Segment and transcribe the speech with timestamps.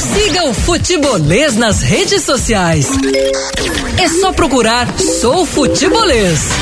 [0.00, 2.88] Siga o Futebolês nas redes sociais.
[3.98, 6.59] É só procurar Sou Futebolês.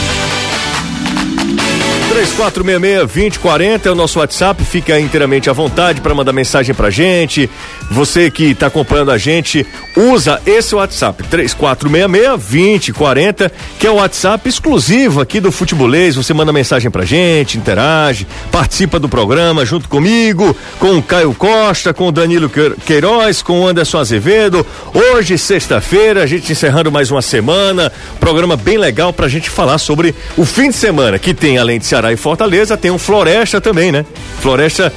[2.18, 7.48] 3466-2040 é o nosso WhatsApp, fica inteiramente à vontade para mandar mensagem pra gente.
[7.92, 9.64] Você que está acompanhando a gente,
[9.96, 16.17] usa esse WhatsApp, 3466-2040, que é o WhatsApp exclusivo aqui do Futebolês.
[16.17, 21.95] Você manda mensagem pra gente, interage, participa do programa junto comigo, com o Caio Costa,
[21.95, 22.50] com o Danilo
[22.85, 24.66] Queiroz, com o Anderson Azevedo.
[24.93, 30.13] Hoje, sexta-feira, a gente encerrando mais uma semana, programa bem legal pra gente falar sobre
[30.36, 33.60] o fim de semana, que tem, além de Ceará Ceará e Fortaleza, tem um Floresta
[33.60, 34.04] também, né?
[34.40, 34.92] Floresta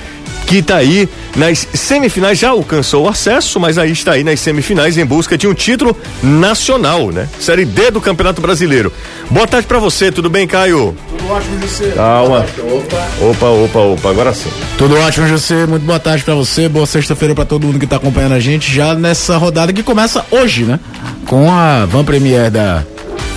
[0.48, 4.98] que está aí nas semifinais, já alcançou o acesso, mas aí está aí nas semifinais
[4.98, 7.30] em busca de um título nacional, né?
[7.40, 8.92] Série D do Campeonato Brasileiro.
[9.30, 10.96] Boa tarde para você, tudo bem, Caio?
[11.10, 11.92] Tudo ótimo, José.
[11.96, 12.46] Calma.
[12.60, 13.08] Opa.
[13.22, 14.50] Opa, opa, opa, agora sim.
[14.78, 15.66] Tudo ótimo, José.
[15.66, 18.74] Muito boa tarde para você, boa sexta-feira para todo mundo que está acompanhando a gente
[18.74, 20.80] já nessa rodada que começa hoje, né?
[21.28, 22.84] Com a Van Premier da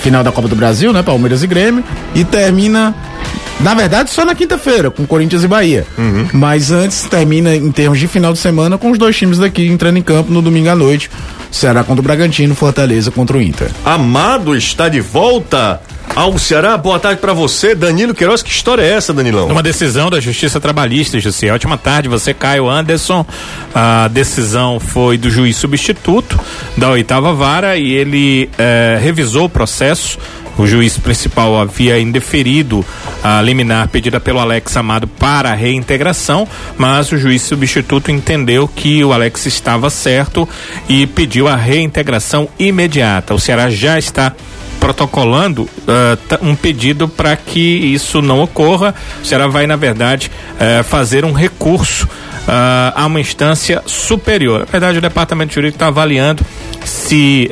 [0.02, 1.02] final da Copa do Brasil, né?
[1.02, 1.84] Palmeiras e Grêmio
[2.14, 2.94] e termina
[3.60, 5.86] na verdade, só na quinta-feira, com Corinthians e Bahia.
[5.96, 6.28] Uhum.
[6.32, 9.96] Mas antes termina em termos de final de semana com os dois times daqui entrando
[9.98, 11.10] em campo no domingo à noite.
[11.50, 13.70] Ceará contra o Bragantino, Fortaleza contra o Inter.
[13.84, 15.80] Amado está de volta
[16.14, 16.76] ao Ceará.
[16.76, 18.42] Boa tarde para você, Danilo Queiroz.
[18.42, 19.46] Que história é essa, Danilão?
[19.46, 21.50] Uma decisão da Justiça Trabalhista, José.
[21.52, 23.24] Ótima tarde, você, Caio Anderson.
[23.74, 26.38] A decisão foi do juiz substituto
[26.76, 30.18] da oitava vara e ele eh, revisou o processo
[30.56, 32.84] o juiz principal havia indeferido
[33.22, 36.46] a liminar pedida pelo Alex Amado para a reintegração,
[36.76, 40.48] mas o juiz substituto entendeu que o Alex estava certo
[40.88, 43.34] e pediu a reintegração imediata.
[43.34, 44.32] O Ceará já está
[44.84, 45.68] protocolando uh,
[46.42, 48.94] um pedido para que isso não ocorra.
[49.22, 54.60] O Ceará vai, na verdade, uh, fazer um recurso uh, a uma instância superior.
[54.60, 56.44] Na verdade, o departamento jurídico está avaliando
[56.84, 57.48] se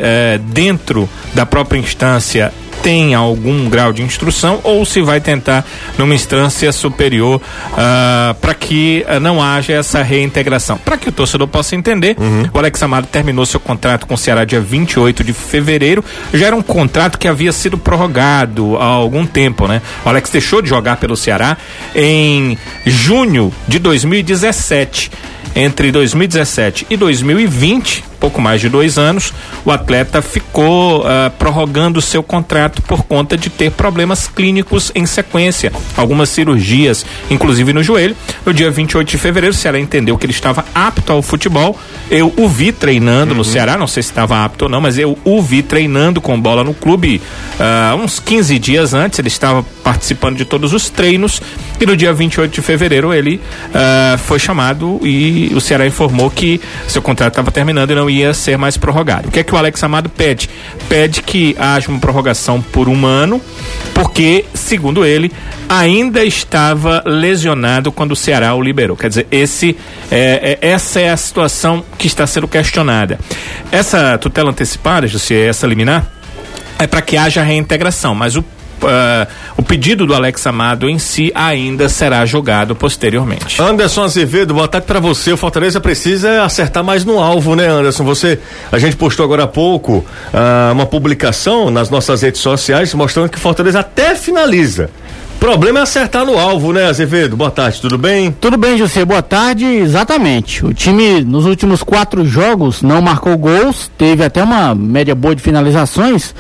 [0.53, 5.65] dentro da própria instância tem algum grau de instrução ou se vai tentar
[5.97, 10.77] numa instância superior uh, para que uh, não haja essa reintegração.
[10.79, 12.49] Para que o torcedor possa entender, uhum.
[12.53, 16.05] o Alex Amado terminou seu contrato com o Ceará dia 28 de fevereiro.
[16.35, 19.81] Já era um contrato que havia sido prorrogado há algum tempo, né?
[20.05, 21.57] O Alex deixou de jogar pelo Ceará
[21.95, 25.11] em junho de 2017
[25.55, 29.35] entre 2017 e 2020, pouco mais de dois anos,
[29.65, 35.73] o atleta ficou uh, prorrogando seu contrato por conta de ter problemas clínicos em sequência,
[35.97, 38.17] algumas cirurgias, inclusive no joelho.
[38.47, 41.77] No dia 28 de fevereiro, o Ceará entendeu que ele estava apto ao futebol.
[42.09, 43.39] Eu o vi treinando uhum.
[43.39, 46.41] no Ceará, não sei se estava apto ou não, mas eu o vi treinando com
[46.41, 47.21] bola no clube
[47.59, 49.19] uh, uns 15 dias antes.
[49.19, 51.43] Ele estava participando de todos os treinos
[51.81, 53.41] e no dia 28 de fevereiro ele
[53.71, 58.35] uh, foi chamado e o Ceará informou que seu contrato estava terminando e não ia
[58.35, 59.29] ser mais prorrogado.
[59.29, 60.49] O que é que o Alex Amado pede?
[60.89, 63.41] Pede que haja uma prorrogação por um ano,
[63.95, 65.33] porque, segundo ele,
[65.69, 68.97] ainda estava lesionado quando o Ceará o liberou.
[68.97, 69.77] Quer dizer, esse,
[70.11, 73.19] é, é, essa é a situação que está sendo questionada.
[73.71, 76.07] Essa tutela antecipada, José, essa liminar,
[76.79, 78.45] é para que haja reintegração, mas o
[78.83, 79.27] uh,
[79.57, 83.61] o pedido do Alex Amado em si ainda será julgado posteriormente.
[83.61, 85.33] Anderson Azevedo, boa tarde para você.
[85.33, 88.05] O Fortaleza precisa acertar mais no alvo, né, Anderson?
[88.05, 88.39] Você,
[88.71, 93.39] a gente postou agora há pouco uh, uma publicação nas nossas redes sociais mostrando que
[93.39, 94.91] o Fortaleza até finaliza.
[95.37, 97.37] O problema é acertar no alvo, né, Azevedo?
[97.37, 98.31] Boa tarde, tudo bem?
[98.31, 99.05] Tudo bem, José.
[99.05, 99.65] Boa tarde.
[99.65, 100.65] Exatamente.
[100.65, 105.43] O time nos últimos quatro jogos não marcou gols, teve até uma média boa de
[105.43, 106.33] finalizações,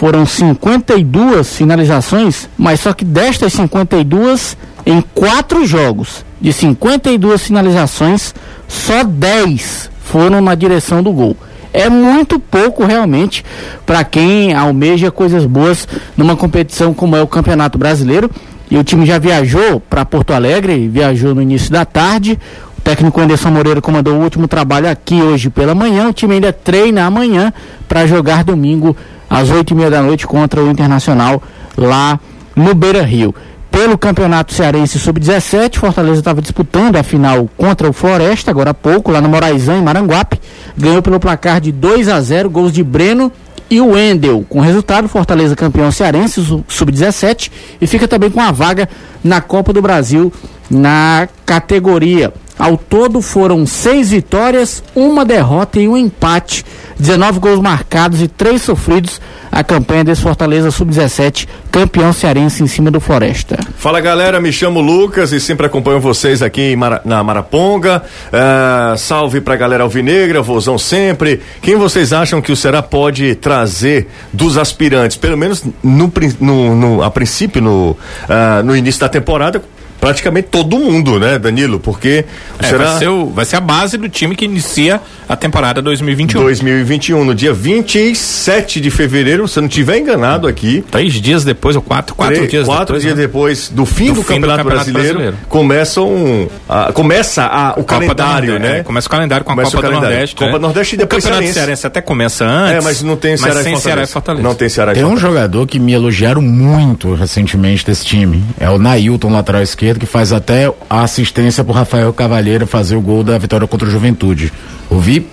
[0.00, 4.56] foram 52 finalizações, mas só que destas 52,
[4.86, 8.34] em quatro jogos, de 52 finalizações,
[8.66, 11.36] só 10 foram na direção do gol.
[11.70, 13.44] É muito pouco realmente
[13.84, 15.86] para quem almeja coisas boas
[16.16, 18.30] numa competição como é o Campeonato Brasileiro.
[18.70, 22.38] E o time já viajou para Porto Alegre, viajou no início da tarde.
[22.78, 26.08] O técnico Anderson Moreira comandou o último trabalho aqui hoje pela manhã.
[26.08, 27.52] O time ainda treina amanhã
[27.86, 28.96] para jogar domingo
[29.30, 31.40] às oito e meia da noite contra o Internacional
[31.76, 32.18] lá
[32.54, 33.32] no Beira Rio.
[33.70, 39.12] Pelo Campeonato Cearense Sub-17, Fortaleza estava disputando a final contra o Floresta, agora há pouco,
[39.12, 40.40] lá no Moraizão, em Maranguape.
[40.76, 43.30] Ganhou pelo placar de 2 a 0 gols de Breno
[43.70, 44.44] e o Wendel.
[44.48, 47.50] Com resultado, Fortaleza campeão cearense Sub-17
[47.80, 48.88] e fica também com a vaga
[49.22, 50.32] na Copa do Brasil
[50.70, 52.32] na categoria.
[52.60, 56.62] Ao todo foram seis vitórias, uma derrota e um empate.
[56.98, 59.18] 19 gols marcados e três sofridos.
[59.50, 63.58] A campanha desse Fortaleza Sub-17, campeão cearense em cima do Floresta.
[63.78, 68.02] Fala galera, me chamo Lucas e sempre acompanho vocês aqui Mara, na Maraponga.
[68.26, 71.40] Uh, salve pra galera alvinegra, vozão sempre.
[71.62, 75.16] Quem vocês acham que o Será pode trazer dos aspirantes?
[75.16, 79.60] Pelo menos no, no, no a princípio, no, uh, no início da temporada,
[80.00, 81.78] praticamente todo mundo, né, Danilo?
[81.78, 82.24] Porque
[82.58, 82.84] é, será...
[82.84, 86.40] vai, ser o, vai ser a base do time que inicia a temporada 2021.
[86.40, 90.84] 2021, no dia 27 de fevereiro, se eu não estiver enganado aqui.
[90.90, 93.02] Três dias depois, ou quatro, quatro três, dias quatro depois.
[93.02, 93.22] dias né?
[93.22, 97.78] depois do fim do, do, fim campeonato, do campeonato brasileiro, brasileiro, começam a, começa a,
[97.78, 98.78] o calendário, né?
[98.78, 100.36] É, começa o calendário com começa a Copa do Nordeste.
[100.36, 100.58] Copa né?
[100.58, 102.76] Nordeste e depois o Campeonato Cearense até começa antes.
[102.76, 104.42] É, mas não tem Ceará, mas sem e Ceará e Fortaleza.
[104.42, 108.42] Não tem Ceará e Tem um jogador que me elogiaram muito recentemente desse time.
[108.58, 113.00] É o Nailton, lateral esquerdo, que faz até a assistência pro Rafael Cavalheiro fazer o
[113.00, 114.52] gol da vitória contra o Juventude.
[114.88, 115.26] Ouvi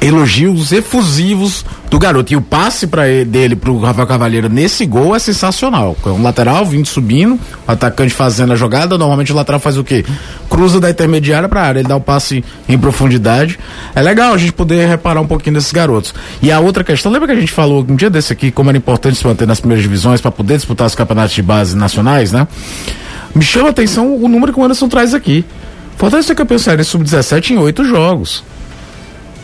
[0.00, 2.32] elogios efusivos do garoto.
[2.32, 5.96] E o passe para dele pro Rafael Cavalheiro nesse gol é sensacional.
[6.04, 8.96] É um lateral vindo subindo, o atacante fazendo a jogada.
[8.96, 10.04] Normalmente o lateral faz o quê?
[10.48, 13.58] Cruza da intermediária para área, ele dá o passe em profundidade.
[13.94, 16.14] É legal a gente poder reparar um pouquinho desses garotos.
[16.40, 18.78] E a outra questão, lembra que a gente falou um dia desse aqui como era
[18.78, 22.48] importante se manter nas primeiras divisões para poder disputar os campeonatos de base nacionais, né?
[23.34, 25.44] Me chama a atenção o número que o Anderson traz aqui.
[25.96, 28.42] Fortaleza ser campeão cearense sub-17 em oito jogos.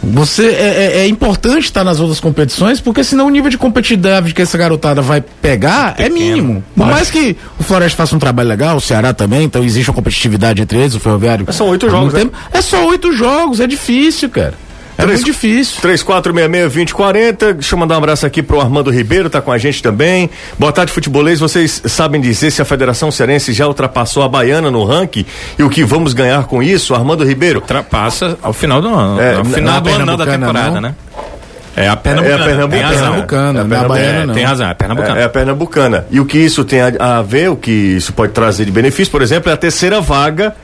[0.02, 4.32] Você é, é, é, importante estar nas outras competições, porque senão o nível de competitividade
[4.32, 6.16] que essa garotada vai pegar é Pequeno.
[6.16, 6.64] é mínimo.
[6.76, 9.96] Por mais que o Floresta faça um trabalho legal, o Ceará também, então existe uma
[9.96, 11.44] competitividade entre eles, o Ferroviário.
[11.48, 12.12] É só oito jogos.
[12.12, 12.30] Né?
[12.52, 14.54] É só oito jogos, é difícil, cara.
[14.98, 15.80] É 3, muito difícil.
[15.82, 17.52] 3466-2040.
[17.54, 20.30] Deixa eu mandar um abraço aqui pro Armando Ribeiro, tá com a gente também.
[20.58, 21.38] Boa tarde, futebolês.
[21.38, 25.26] Vocês sabem dizer se a Federação Cearense já ultrapassou a Baiana no ranking
[25.58, 26.94] e o que vamos ganhar com isso?
[26.94, 27.60] Armando Ribeiro.
[27.60, 29.20] Ultrapassa ao final do ano.
[29.20, 30.80] É, ao final do ano da temporada, não?
[30.80, 30.94] né?
[31.76, 32.38] É a Pernambucana.
[32.38, 32.70] É a Pernambucana.
[32.70, 33.12] Tem razão.
[33.12, 35.18] Pernambucana, é a Pernambucana, é, Tem razão, é a Pernambucana.
[35.18, 36.06] É, é, a Pernambucana.
[36.10, 39.12] E o que isso tem a, a, ver, o que isso pode trazer de benefício,
[39.12, 40.56] por exemplo, é a terceira vaga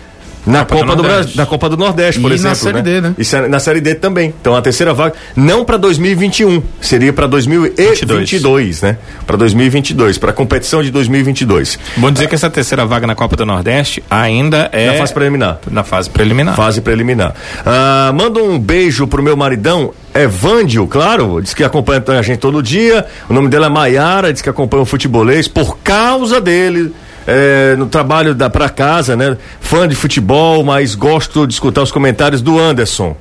[0.46, 2.50] na Copa, Copa do, do Brasil, na Copa do Nordeste, por e exemplo.
[2.50, 2.82] na Série né?
[2.82, 3.14] D, né?
[3.18, 4.34] E na Série D também.
[4.40, 8.98] Então a terceira vaga, não para 2021, seria para 2022, né?
[9.26, 11.78] Para 2022, para a competição de 2022.
[11.96, 14.86] Bom dizer ah, que essa terceira vaga na Copa do Nordeste ainda é.
[14.86, 15.58] Na fase preliminar.
[15.70, 16.56] Na fase preliminar.
[16.56, 17.34] Fase preliminar.
[17.64, 22.62] Ah, manda um beijo pro meu maridão, Evândio, claro, diz que acompanha a gente todo
[22.62, 23.06] dia.
[23.30, 26.92] O nome dela é Maiara, diz que acompanha o futebolês por causa dele
[27.26, 29.36] é, no trabalho da pra casa, né?
[29.60, 33.16] Fã de futebol, mas gosto de escutar os comentários do Anderson.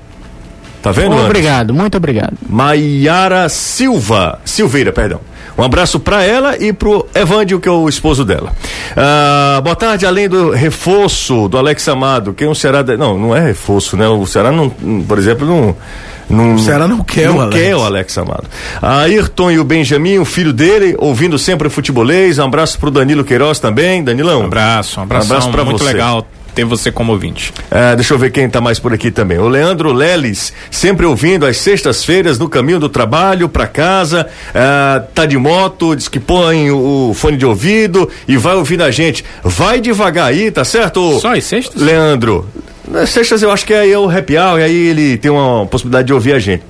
[0.81, 1.15] Tá vendo?
[1.15, 1.81] Obrigado, Anderson?
[1.81, 2.33] muito obrigado.
[2.49, 5.19] Maiara Silva, Silveira, perdão.
[5.57, 8.51] Um abraço para ela e pro Evândio, que é o esposo dela.
[8.95, 12.81] Ah, boa tarde, além do reforço do Alex Amado, quem o Ceará.
[12.81, 12.97] De...
[12.97, 14.07] Não, não é reforço, né?
[14.07, 15.75] O Ceará não, por exemplo, não
[16.29, 17.61] não, o Ceará não quer não o Alex.
[17.61, 18.45] quer o Alex Amado.
[18.81, 22.39] A Ayrton e o Benjamin, o filho dele, ouvindo sempre o futebolês.
[22.39, 24.03] Um abraço pro Danilo Queiroz também.
[24.03, 24.41] Danilão.
[24.41, 25.91] Um abraço, um abraço, um abraço pra muito você.
[25.91, 27.53] legal ter você como ouvinte.
[27.69, 29.37] É, deixa eu ver quem está mais por aqui também.
[29.37, 35.25] O Leandro Leles, sempre ouvindo às sextas-feiras no caminho do trabalho para casa, é, tá
[35.25, 39.23] de moto, diz que põe o, fone de ouvido e vai ouvindo a gente.
[39.43, 41.19] Vai devagar aí, tá certo?
[41.19, 41.81] Só às sextas?
[41.81, 42.47] Leandro.
[42.87, 45.65] Nas sextas eu acho que aí é o happy hour e aí ele tem uma
[45.65, 46.63] possibilidade de ouvir a gente.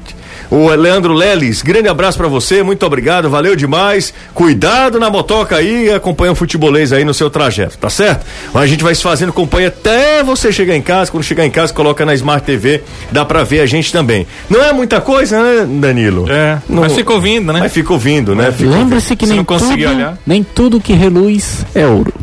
[0.51, 4.13] O Leandro Leles, grande abraço para você, muito obrigado, valeu demais.
[4.33, 8.25] Cuidado na motoca aí e acompanha o futebolês aí no seu trajeto, tá certo?
[8.53, 11.09] A gente vai se fazendo companhia até você chegar em casa.
[11.09, 12.83] Quando chegar em casa, coloca na Smart TV,
[13.13, 14.27] dá para ver a gente também.
[14.49, 16.29] Não é muita coisa, né, Danilo?
[16.29, 17.61] É, não, mas fica ouvindo, né?
[17.61, 18.53] Mas fica ouvindo, né?
[18.59, 20.17] Lembre-se que nem tudo, olhar.
[20.27, 22.13] nem tudo que reluz é ouro.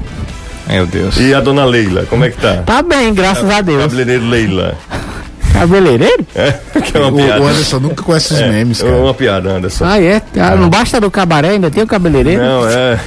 [0.69, 1.19] Meu Deus.
[1.19, 2.63] E a dona Leila, como é que tá?
[2.67, 3.81] Tá bem, graças a, a Deus.
[3.81, 4.77] Cabeleireiro Leila.
[5.53, 6.27] Cabeleireiro?
[6.35, 7.43] É, que é uma o, piada.
[7.43, 8.95] O Anderson nunca conhece os é, memes, cara.
[8.95, 9.85] É uma piada, Anderson.
[9.85, 10.23] Ah, é?
[10.39, 12.43] Ah, não basta do cabaré, ainda tem o cabeleireiro?
[12.43, 12.99] Não, é.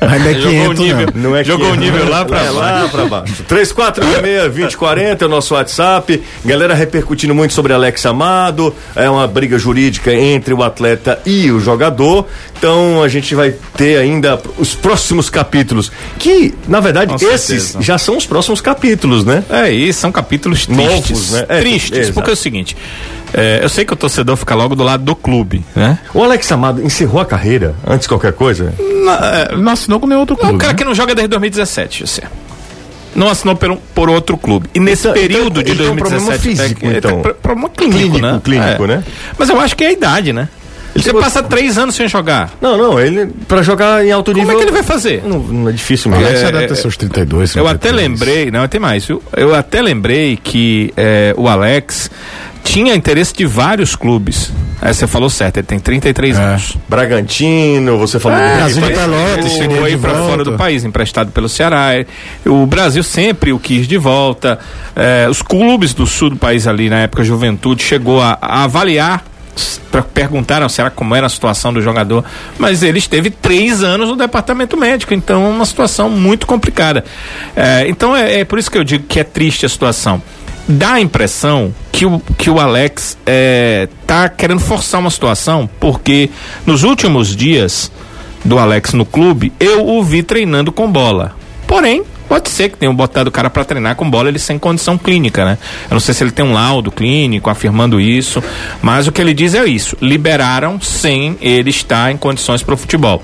[0.00, 1.22] Ainda é 500, Jogou o nível, não.
[1.22, 3.44] não é Jogou o nível lá pra, é, lá pra baixo.
[3.48, 6.22] 3466-2040 é o nosso WhatsApp.
[6.44, 8.74] Galera repercutindo muito sobre Alex Amado.
[8.94, 12.26] É uma briga jurídica entre o atleta e o jogador.
[12.56, 15.90] Então a gente vai ter ainda os próximos capítulos.
[16.18, 19.42] Que, na verdade, esses já são os próximos capítulos, né?
[19.50, 21.10] É, e são capítulos tristes.
[21.10, 21.46] Novos, né?
[21.48, 22.76] É, tristes, porque é o seguinte.
[23.34, 25.98] É, eu sei que o torcedor fica logo do lado do clube, né?
[26.12, 28.74] O Alex Amado encerrou a carreira antes de qualquer coisa?
[28.78, 30.52] É, não assinou com nenhum outro clube.
[30.52, 30.78] É um cara né?
[30.78, 32.22] que não joga desde 2017, você.
[33.14, 34.68] Não assinou por, um, por outro clube.
[34.74, 35.82] E nesse então, período então, de 2017.
[35.82, 37.20] Então, problema físico, é, então.
[37.20, 38.40] É, problema clínico, clínico né?
[38.42, 38.86] Clínico, é.
[38.86, 39.04] né?
[39.38, 40.48] Mas eu acho que é a idade, né?
[40.94, 42.50] Ele Você passa três anos sem jogar.
[42.60, 44.56] Não, não, ele pra jogar em alto Como nível.
[44.56, 45.22] é que ele vai fazer?
[45.24, 46.26] Não, não é difícil mesmo.
[46.26, 48.08] Alex É, deve ter seus 32, Eu até 33.
[48.20, 49.22] lembrei, não, tem mais, viu?
[49.36, 52.10] Eu até lembrei que é, o Alex
[52.62, 54.52] tinha interesse de vários clubes.
[54.80, 56.42] Aí você falou certo, ele tem 33 É.
[56.42, 56.76] anos.
[56.88, 60.28] Bragantino, você falou É, Brasil de ele- Pelotas, ele chegou aí de para volta.
[60.30, 61.90] fora do país, emprestado pelo Ceará.
[62.44, 64.58] O Brasil sempre o quis de volta.
[64.94, 69.24] É, os clubes do sul do país ali, na época Juventude, chegou a, a avaliar.
[70.14, 72.24] Perguntaram será como era a situação do jogador,
[72.58, 77.04] mas ele esteve três anos no departamento médico, então é uma situação muito complicada.
[77.54, 80.22] É, então é, é por isso que eu digo que é triste a situação.
[80.66, 86.30] Dá a impressão que o, que o Alex é, tá querendo forçar uma situação, porque
[86.64, 87.90] nos últimos dias
[88.44, 91.34] do Alex no clube, eu o vi treinando com bola.
[91.66, 94.96] Porém, pode ser que tenham botado o cara para treinar com bola, ele sem condição
[94.96, 95.58] clínica, né?
[95.90, 98.42] Eu não sei se ele tem um laudo clínico afirmando isso,
[98.80, 102.76] mas o que ele diz é isso: liberaram sem ele estar em condições para o
[102.78, 103.22] futebol.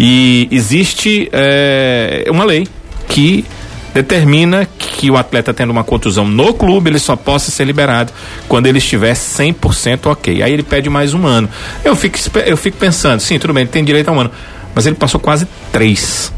[0.00, 2.66] E existe é, uma lei
[3.10, 3.44] que
[3.92, 8.10] determina que o atleta tendo uma contusão no clube, ele só possa ser liberado
[8.48, 10.42] quando ele estiver 100% ok.
[10.42, 11.46] Aí ele pede mais um ano.
[11.84, 14.30] Eu fico, eu fico pensando, sim, tudo bem, ele tem direito a um ano.
[14.74, 16.32] Mas ele passou quase três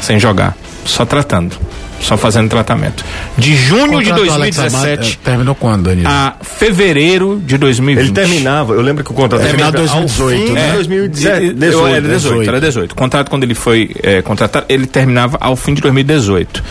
[0.00, 1.56] sem jogar, só tratando,
[2.00, 3.04] só fazendo tratamento.
[3.38, 6.08] De junho de Contrato do Alex Amado, 2017 é, terminou quando, Danilo?
[6.08, 8.04] a fevereiro de 2020.
[8.06, 10.60] Ele terminava, eu lembro que o contrato É, final terminava ao 2018, fim né?
[10.62, 11.72] de É, 2018.
[11.72, 12.92] eu- era 18, era 18.
[12.92, 16.62] O contrato, quando ele foi é, contratado, ele terminava ao fim de 2018.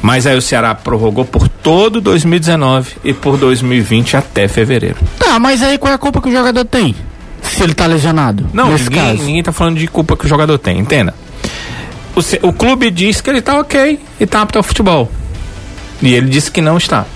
[0.00, 4.96] Mas aí o Ceará prorrogou por todo 2019 e por 2020 até fevereiro.
[5.16, 6.92] Tá, mas aí qual é a culpa que o jogador tem?
[7.40, 8.46] Se ele tá lesionado.
[8.52, 9.22] Não, nesse ninguém, caso.
[9.22, 11.14] ninguém tá falando de culpa que o jogador tem, entenda.
[12.14, 15.10] O, o clube diz que ele tá ok e tá apto ao futebol.
[16.02, 17.06] E ele disse que não está.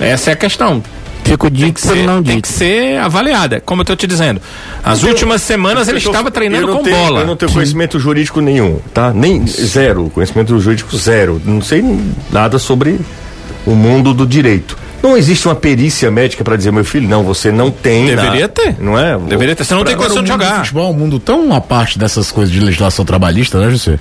[0.00, 0.82] Essa é a questão.
[1.24, 2.42] Fica o Tem dito que, ser, não tem dito.
[2.46, 4.40] que ser avaliada, como eu tô te dizendo.
[4.84, 7.20] As últimas semanas ele Eu tô- estava treinando eu com tenho- bola.
[7.22, 9.12] Eu não tenho conhecimento jurídico nenhum, tá?
[9.12, 11.42] Nem zero, conhecimento jurídico zero.
[11.44, 11.82] Não sei
[12.30, 13.00] nada sobre
[13.66, 14.78] o mundo do direito.
[15.02, 18.06] Não existe uma perícia médica para dizer, meu filho, não, você não tem.
[18.06, 18.48] Deveria nada.
[18.48, 18.76] ter.
[18.80, 19.16] Não é?
[19.18, 20.58] Deveria ter, você não tem Agora, condição o de jogar.
[20.60, 23.98] futebol é um mundo tão à parte dessas coisas de legislação trabalhista, né, José?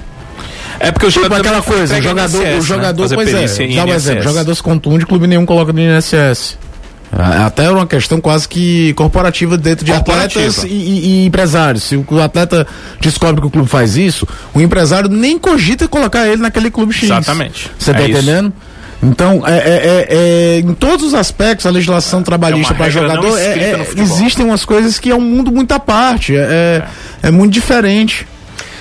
[0.80, 2.62] É porque o Tipo aquela coisa, o jogador, INSS, o né?
[2.62, 6.58] jogador, Fazer pois é, dá um exemplo, jogador se contunde, clube nenhum coloca no INSS.
[7.18, 10.46] Ah, Até uma questão quase que corporativa dentro de Corporativa.
[10.48, 11.84] atletas e, e- e empresários.
[11.84, 12.68] Se o atleta
[13.00, 17.04] descobre que o clube faz isso, o empresário nem cogita colocar ele naquele clube X.
[17.04, 17.72] Exatamente.
[17.80, 18.20] Você tá É isso.
[19.04, 23.38] Então, é, é- é- é- em todos os aspectos, a legislação trabalhista uma para jogador,
[23.38, 26.36] é- é- existem umas coisas que é um mundo muito à parte.
[26.36, 26.84] É,
[27.22, 28.26] é, é muito diferente.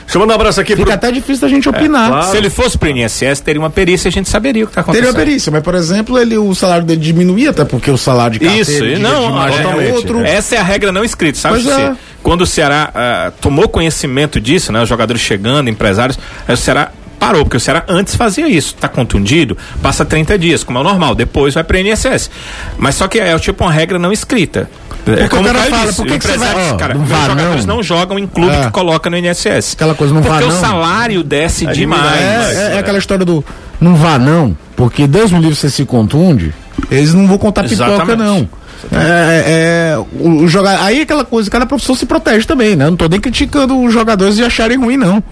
[0.05, 0.95] Deixa eu mandar um abraço aqui Fica pro.
[0.95, 2.11] até difícil da gente opinar.
[2.11, 2.31] claro.
[2.31, 5.07] Se ele fosse pro INSS, teria uma perícia, a gente saberia o que está acontecendo.
[5.13, 8.45] Teria perícia, mas por exemplo, ele, o salário dele diminuía, até porque o salário de
[8.45, 10.19] carteira Isso, de, não, de totalmente, é outro.
[10.21, 10.35] né?
[10.35, 11.63] Essa é a regra não escrita, sabe?
[11.63, 11.93] Pois é.
[12.23, 14.83] Quando o Ceará ah, tomou conhecimento disso, né?
[14.83, 16.91] Os jogadores chegando, empresários, aí o Ceará
[17.27, 18.75] parou, porque o Ceará antes fazia isso.
[18.75, 22.31] Tá contundido, passa 30 dias, como é o normal, depois vai para INSS.
[22.79, 24.69] Mas só que é tipo uma regra não escrita.
[25.07, 27.27] É o como cara Caio fala, por que que você vai- cara, não meus vá,
[27.27, 27.77] jogadores não.
[27.77, 27.83] não.
[27.83, 28.65] jogam em clube É.
[28.65, 29.75] que coloca no INSS.
[29.75, 30.61] Aquela coisa, não porque vá, o não.
[30.61, 32.57] salário desce Diminui, demais.
[32.57, 33.45] É, é aquela história do
[33.81, 36.55] não vá não, porque Deus me livre você se contunde,
[36.91, 38.19] eles não vão contar pipoca Exatamente.
[38.23, 38.49] não.
[38.93, 42.85] É, é, o, o jogar, aí é aquela coisa, cada professor se protege também, né?
[42.89, 45.23] Não tô nem criticando os jogadores de acharem ruim não.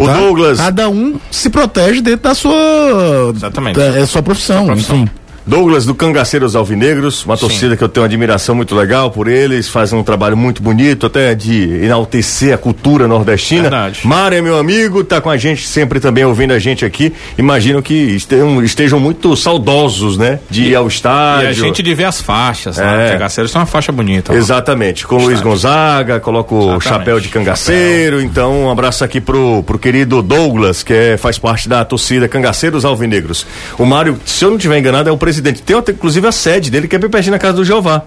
[0.00, 0.14] O tá?
[0.14, 0.58] Douglas.
[0.58, 3.76] Cada um se protege dentro da sua Exatamente.
[3.76, 4.96] da, é sua profissão, profissão.
[4.96, 5.10] enfim.
[5.50, 9.68] Douglas do Cangaceiros Alvinegros, uma torcida que eu tenho uma admiração muito legal por eles,
[9.68, 13.62] fazem um trabalho muito bonito, até de enaltecer a cultura nordestina.
[13.62, 14.06] Verdade.
[14.06, 17.12] Mário é meu amigo, tá com a gente sempre também ouvindo a gente aqui.
[17.36, 20.38] Imagino que estejam, estejam muito saudosos, né?
[20.48, 21.48] De ir ao E estádio.
[21.48, 22.84] a gente de ver as faixas, É.
[22.84, 23.10] né?
[23.14, 24.32] Cangaceiros são uma faixa bonita.
[24.32, 24.36] ó.
[24.36, 26.84] Exatamente, com o Luiz Gonzaga, coloca o Exatamente.
[26.84, 31.68] chapéu de cangaceiro, então um abraço aqui pro, pro querido Douglas, que é, faz parte
[31.68, 33.44] da torcida Cangaceiros Alvinegros.
[33.76, 35.39] O Mário, se eu não estiver enganado, é o presidente.
[35.42, 38.02] Tem até, inclusive a sede dele, que é bem pertinho na casa do Jeová,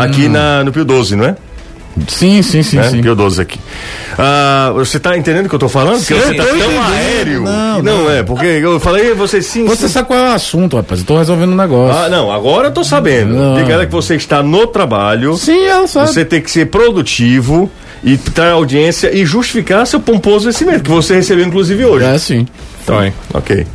[0.00, 1.36] aqui na, no Pio 12, não é?
[2.06, 2.90] Sim, sim, sim, né?
[2.90, 3.02] sim.
[3.02, 3.58] Pio 12 aqui.
[4.16, 5.98] Ah, você tá entendendo o que eu tô falando?
[5.98, 6.80] Porque Sim, você tá tão entendendo.
[6.80, 7.42] aéreo.
[7.42, 9.64] Não, que não, é, porque eu falei, você sim.
[9.64, 9.94] Você sim.
[9.94, 11.00] sabe qual é o assunto, rapaz?
[11.00, 11.98] Eu tô resolvendo um negócio.
[12.00, 13.34] Ah, não, agora eu tô sabendo.
[13.34, 13.56] Não.
[13.56, 15.36] Diga que você está no trabalho.
[15.36, 16.08] Sim, ela sabe.
[16.08, 17.70] Você tem que ser produtivo
[18.02, 22.04] e trazer audiência e justificar seu pomposo vencimento, que você recebeu inclusive hoje.
[22.04, 22.46] É sim.
[22.84, 23.12] Foi.
[23.34, 23.66] Ok.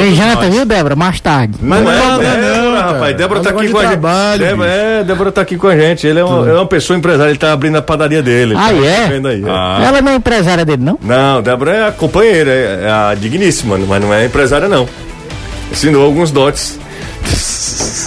[0.00, 0.94] Tem janta, viu, Débora?
[0.96, 1.54] Mais tarde.
[1.60, 2.92] Mas não é, nada, Débora, não, cara.
[2.92, 3.16] rapaz.
[3.16, 3.90] Débora É um tá aqui com a gente.
[3.90, 6.06] trabalho, Débora, é, Débora tá aqui com a gente.
[6.06, 8.54] Ele é uma, é uma pessoa empresária, ele tá abrindo a padaria dele.
[8.56, 9.16] Ah, tá é?
[9.16, 9.20] é.
[9.48, 9.80] Ah.
[9.86, 10.98] Ela não é empresária dele, não?
[11.02, 14.88] Não, Débora é a companheira, é é a digníssima, mas não é empresária, não.
[15.72, 16.78] Ensinou alguns dotes.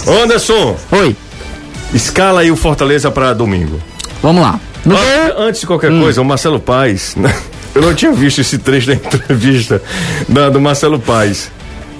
[0.06, 1.14] Anderson, Oi.
[1.92, 3.80] escala aí o Fortaleza pra domingo.
[4.22, 4.58] Vamos lá.
[4.84, 5.00] No An-
[5.34, 7.14] gol, Antes de qualquer coisa, o Marcelo Paes,
[7.74, 9.82] eu não tinha visto esse trecho da entrevista
[10.28, 11.50] da- do Marcelo Paes.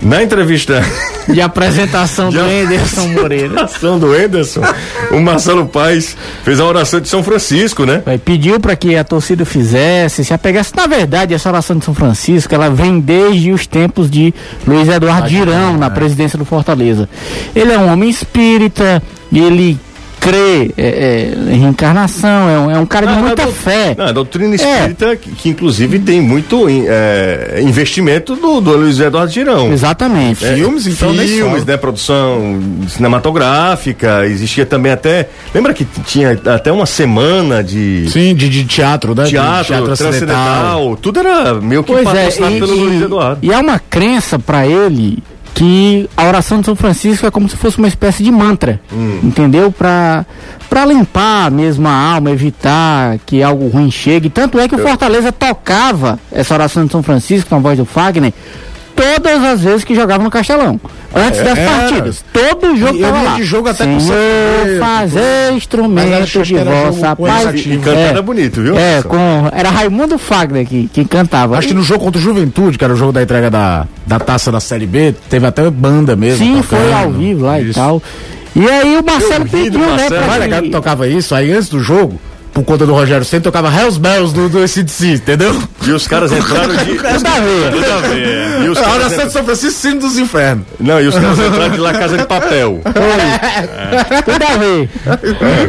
[0.02, 0.82] Na entrevista
[1.28, 3.64] de apresentação do Já- Anderson Moreira.
[3.64, 4.62] ação do Anderson,
[5.10, 8.02] o Marcelo Paes fez a oração de São Francisco, né?
[8.24, 10.74] Pediu para que a torcida fizesse, se apegasse.
[10.74, 14.32] Na verdade, essa oração de São Francisco, ela vem desde os tempos de
[14.66, 17.06] Luiz Eduardo Girão, na presidência do Fortaleza.
[17.54, 19.02] Ele é um homem espírita,
[19.32, 19.78] ele
[20.20, 23.94] crê é, é, em reencarnação, é um, é um cara de Ah, muita fé.
[23.96, 29.32] Não, a doutrina espírita, que, que inclusive tem muito é, investimento do, do Luiz Eduardo
[29.32, 29.72] Girão.
[29.72, 30.44] Exatamente.
[30.44, 31.76] É, Filmes, então, nem filmes, né?
[31.76, 35.28] Produção cinematográfica, existia também até.
[35.54, 39.24] Lembra que tinha até uma semana de Sim, de, de teatro, né?
[39.24, 43.38] De teatro, transcendental, tudo era meio que Pois é, patrocinado e, pelo Luiz Eduardo.
[43.42, 45.22] e é uma crença para ele
[45.54, 49.20] que a oração de São Francisco é como se fosse uma espécie de mantra, Hum.
[49.22, 49.70] entendeu?
[49.70, 50.24] Para
[50.68, 54.30] para limpar mesmo a alma, evitar que algo ruim chegue.
[54.30, 58.32] Tanto é que o Fortaleza tocava essa oração de São Francisco na voz do Fagner
[59.00, 60.80] todas as vezes que jogava no Castelão.
[61.14, 61.70] Antes das era.
[61.70, 62.24] partidas.
[62.32, 63.34] Todo jogo E eu tava lá.
[63.34, 67.66] de jogo até com Senhor, sofrer, fazer Mas instrumento acho de era vossa com paz.
[67.66, 68.78] E cantar era bonito, viu?
[68.78, 71.58] É, com, era Raimundo Fagner que, que cantava.
[71.58, 74.20] Acho que no jogo contra o Juventude, que era o jogo da entrega da, da
[74.20, 76.44] taça da Série B, teve até banda mesmo.
[76.44, 76.82] Sim, tocando.
[76.82, 77.74] foi ao vivo lá e Isso.
[77.74, 78.02] tal.
[78.54, 80.24] E aí o Marcelo pediu, né, Marcelo.
[80.24, 80.70] pra que que...
[80.70, 82.20] tocava isso, aí antes do jogo,
[82.52, 85.56] por conta do Rogério Senna, tocava Hells Bells do, do ACDC, entendeu?
[85.86, 86.94] E os caras entraram de.
[86.96, 87.70] Tudo a ver.
[87.72, 88.62] Tudo a ver.
[88.62, 90.66] E os caras de São Francisco, sino dos infernos.
[90.78, 92.80] Não, e os caras entraram de La Casa de Papel.
[94.24, 94.90] Tudo a ver.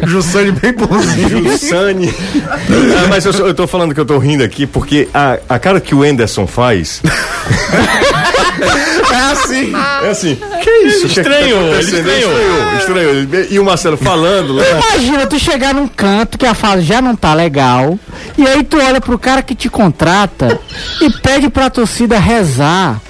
[0.07, 1.51] Jussane bem bonzinho.
[1.51, 2.13] Jussane.
[2.43, 5.79] Ah, mas eu, eu tô falando que eu tô rindo aqui porque a, a cara
[5.79, 7.01] que o Anderson faz
[9.31, 9.73] É assim.
[10.03, 10.39] é assim.
[10.61, 11.07] Que isso?
[11.07, 12.31] Estranhou, ele estranhou.
[12.77, 13.21] Estranhou.
[13.21, 13.45] estranhou.
[13.50, 14.63] E o Marcelo falando lá.
[14.63, 17.97] Imagina tu chegar num canto que a fase já não tá legal,
[18.38, 20.59] e aí tu olha pro cara que te contrata
[21.01, 23.01] e pede pra torcida rezar,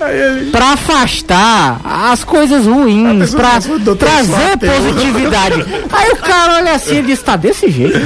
[0.52, 3.60] pra afastar as coisas ruins, pra
[3.98, 5.66] trazer positividade.
[5.92, 8.00] Aí o cara olha assim e diz, tá desse jeito.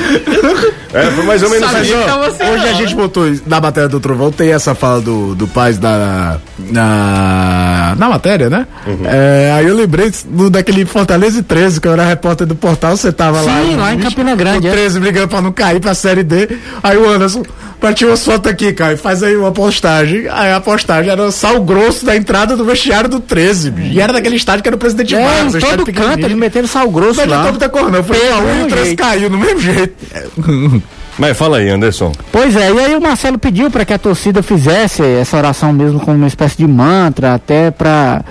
[0.93, 1.93] É, foi mais ou menos assim.
[1.93, 5.79] ó, hoje a gente botou na matéria do Trovão, tem essa fala do, do Paz
[5.79, 8.65] na, na, na matéria, né?
[9.05, 12.95] É, aí eu lembrei do, daquele Fortaleza e 13, que eu era repórter do portal,
[12.95, 13.61] você tava lá.
[13.61, 14.73] Sim, lá em Campina Grande, O é.
[14.73, 16.47] 13 brigando pra não cair pra Série D.
[16.83, 17.43] Aí o Anderson,
[17.79, 20.27] partiu umas fotos aqui, Caio, faz aí uma postagem.
[20.29, 23.93] Aí a postagem era sal grosso da entrada do vestiário do 13, bicho.
[23.93, 26.67] E era daquele estádio que era o presidente É, Vargas, em todo canto, eles meteram
[26.67, 27.43] sal grosso Não lá.
[27.49, 28.03] muita cor, não.
[28.03, 29.03] Foi Pelo um e o mesmo 13 jeito.
[29.03, 29.93] caiu no mesmo jeito.
[31.17, 32.11] Mas fala aí, Anderson.
[32.31, 35.99] Pois é, e aí o Marcelo pediu para que a torcida fizesse essa oração mesmo
[35.99, 38.23] como uma espécie de mantra, até para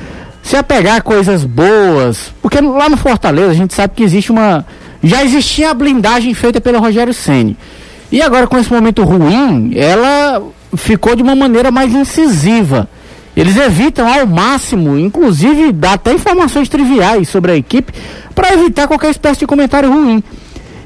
[0.43, 2.33] se apegar a coisas boas.
[2.43, 4.67] Porque lá no Fortaleza a gente sabe que existe uma.
[5.03, 7.57] Já existia a blindagem feita pelo Rogério Ceni.
[8.13, 10.43] E agora com esse momento ruim, ela
[10.77, 12.89] ficou de uma maneira mais incisiva.
[13.37, 17.93] Eles evitam ao máximo, inclusive dá até informações triviais sobre a equipe,
[18.35, 20.23] para evitar qualquer espécie de comentário ruim.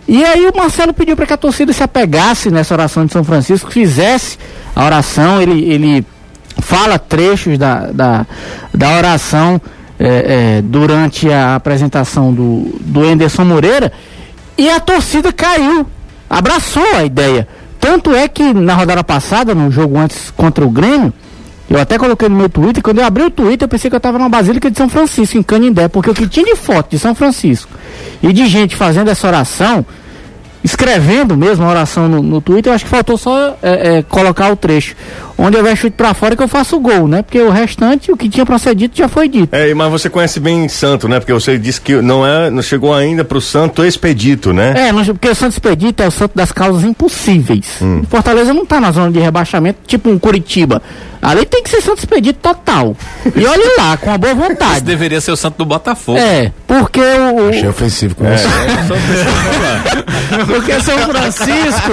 [0.08, 3.22] E aí o Marcelo pediu para que a torcida se apegasse nessa oração de São
[3.22, 4.38] Francisco, fizesse
[4.74, 6.06] a oração, ele, ele
[6.62, 8.26] fala trechos da, da,
[8.72, 9.60] da oração
[10.00, 10.06] é,
[10.58, 13.92] é, durante a apresentação do, do Enderson Moreira,
[14.56, 15.86] e a torcida caiu,
[16.28, 17.46] abraçou a ideia.
[17.78, 21.12] Tanto é que na rodada passada, no jogo antes contra o Grêmio,
[21.68, 23.98] eu até coloquei no meu Twitter, quando eu abri o Twitter, eu pensei que eu
[23.98, 26.98] estava na Basílica de São Francisco, em Canindé, porque o que tinha de foto de
[26.98, 27.70] São Francisco
[28.22, 29.84] e de gente fazendo essa oração,
[30.62, 34.50] escrevendo mesmo a oração no, no Twitter, eu acho que faltou só é, é, colocar
[34.50, 34.94] o trecho.
[35.40, 37.22] Onde eu chute pra fora que eu faço o gol, né?
[37.22, 39.54] Porque o restante, o que tinha pra ser dito, já foi dito.
[39.54, 41.20] É, mas você conhece bem Santo, né?
[41.20, 44.88] Porque você disse que não é, não chegou ainda pro Santo Expedito, né?
[44.88, 47.78] É, não- porque o Santos Expedito é o santo das causas impossíveis.
[48.10, 50.82] Fortaleza não tá na zona de rebaixamento, tipo um Curitiba.
[51.22, 52.96] Ali tem que ser Santos Expedito total.
[53.36, 54.80] E olhe lá, com a boa Esse vontade.
[54.84, 56.18] deveria ser o santo do Botafogo.
[56.18, 58.46] É, porque o, Achei ofensivo com você.
[60.46, 61.92] Porque São Francisco,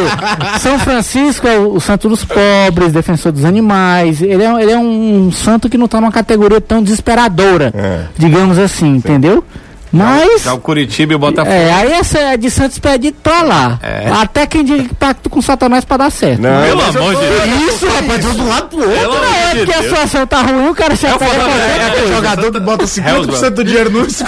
[0.59, 4.21] São Francisco é o, o santo dos pobres, defensor dos animais.
[4.21, 8.05] Ele é, ele é um, santo que não está numa categoria tão desesperadora, É.
[8.17, 9.43] digamos assim, entendeu?
[9.91, 10.43] Mas.
[10.43, 11.55] Já o Curitiba e o Botafogo.
[11.55, 13.79] É, aí essa é de Santos Expedito pra lá.
[14.21, 16.41] Até quem diga que pacto com Satanás pra dar certo.
[16.41, 17.73] Não, Pelo amor de Deus.
[17.73, 18.99] Isso, rapaz, de um lado pro outro.
[18.99, 22.03] Pelo Não é porque a situação tá ruim, o cara Fortaleza, qualquer é.
[22.03, 24.25] O jogador que bota 50% do dinheiro no 50%.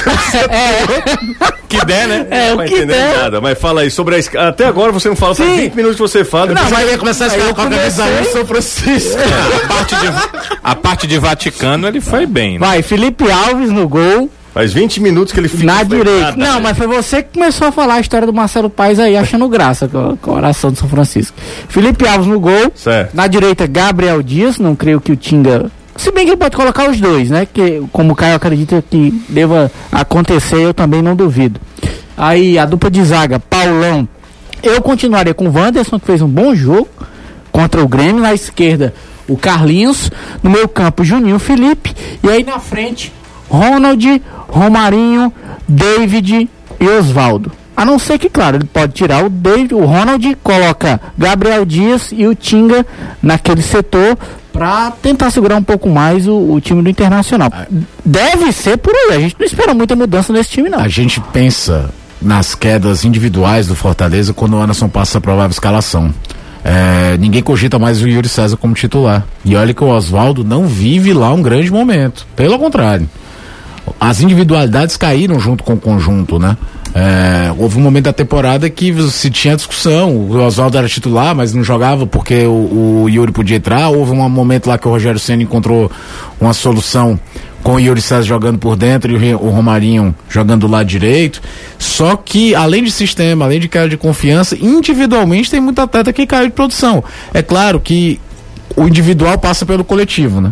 [1.69, 2.27] Que der, né?
[2.29, 3.17] É, Não o vai que entender der.
[3.17, 4.49] nada, mas fala aí sobre a escala.
[4.49, 5.57] Até agora você não fala, faz Sim.
[5.63, 6.53] 20 minutos que você fala.
[6.53, 8.19] Não, mas ia começar a escalar com a camisa comecei.
[8.19, 9.17] 1 de São Francisco.
[9.19, 12.53] A parte, de, a parte de Vaticano ele foi bem.
[12.53, 12.59] Né?
[12.65, 14.29] Vai, Felipe Alves no gol.
[14.53, 15.65] Faz 20 minutos que ele fica.
[15.65, 16.31] Na direita.
[16.31, 16.59] nada, Não, né?
[16.63, 19.87] mas foi você que começou a falar a história do Marcelo Paes aí, achando graça
[19.87, 21.37] com, a- com a oração de São Francisco.
[21.69, 22.71] Felipe Alves no gol.
[22.73, 23.13] Certo.
[23.13, 24.57] Na direita, Gabriel Dias.
[24.57, 25.69] Não creio que o Tinga.
[25.97, 27.45] Se bem que ele pode colocar os dois, né?
[27.51, 31.59] Que como o Caio acredita que deva acontecer, eu também não duvido.
[32.15, 34.07] Aí a dupla de zaga, Paulão.
[34.61, 36.87] Eu continuaria com o Wanderson, que fez um bom jogo
[37.51, 38.21] contra o Grêmio.
[38.21, 38.93] Na esquerda,
[39.27, 40.11] o Carlinhos.
[40.41, 41.95] No meio campo, Juninho Felipe.
[42.23, 43.11] E aí na frente,
[43.49, 45.33] Ronald, Romarinho,
[45.67, 47.51] David e Oswaldo.
[47.75, 52.11] A não ser que, claro, ele pode tirar o David, o Ronald, coloca Gabriel Dias
[52.11, 52.83] e o Tinga
[53.21, 54.17] naquele setor
[54.57, 57.51] para tentar segurar um pouco mais o, o time do Internacional.
[58.03, 59.17] Deve ser por aí.
[59.17, 60.79] A gente não espera muita mudança nesse time, não.
[60.79, 66.11] A gente pensa nas quedas individuais do Fortaleza quando o Anderson passa a provável escalação.
[66.63, 69.23] É, ninguém cogita mais o Yuri César como titular.
[69.45, 72.25] E olha que o Oswaldo não vive lá um grande momento.
[72.35, 73.07] Pelo contrário.
[73.99, 76.57] As individualidades caíram junto com o conjunto, né?
[76.99, 80.15] É, houve um momento da temporada que se tinha discussão.
[80.15, 83.89] O Oswaldo era titular, mas não jogava porque o, o Yuri podia entrar.
[83.89, 85.91] Houve um momento lá que o Rogério Senna encontrou
[86.41, 87.19] uma solução
[87.61, 91.39] com o Yuri César jogando por dentro e o Romarinho jogando do lado direito.
[91.77, 96.25] Só que, além de sistema, além de queda de confiança, individualmente tem muita atleta que
[96.25, 97.03] caiu de produção.
[97.31, 98.19] É claro que
[98.75, 100.51] o individual passa pelo coletivo, né?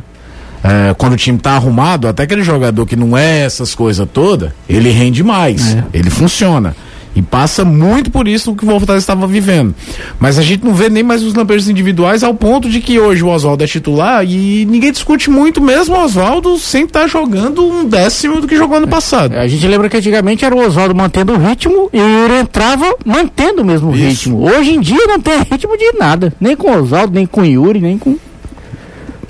[0.64, 4.52] É, quando o time tá arrumado, até aquele jogador que não é essas coisas todas,
[4.68, 6.76] ele rende mais, ele funciona.
[7.16, 9.74] E passa muito por isso o que o Fortaleza estava vivendo.
[10.20, 13.24] Mas a gente não vê nem mais os lampejos individuais ao ponto de que hoje
[13.24, 17.86] o Oswaldo é titular e ninguém discute muito mesmo o Oswaldo sem estar jogando um
[17.86, 19.34] décimo do que jogou ano passado.
[19.38, 22.94] A gente lembra que antigamente era o Oswaldo mantendo o ritmo e o Yuri entrava
[23.06, 24.04] mantendo o mesmo Isso.
[24.04, 24.44] ritmo.
[24.44, 26.34] Hoje em dia não tem ritmo de nada.
[26.38, 28.18] Nem com o Oswaldo, nem com o Yuri, nem com.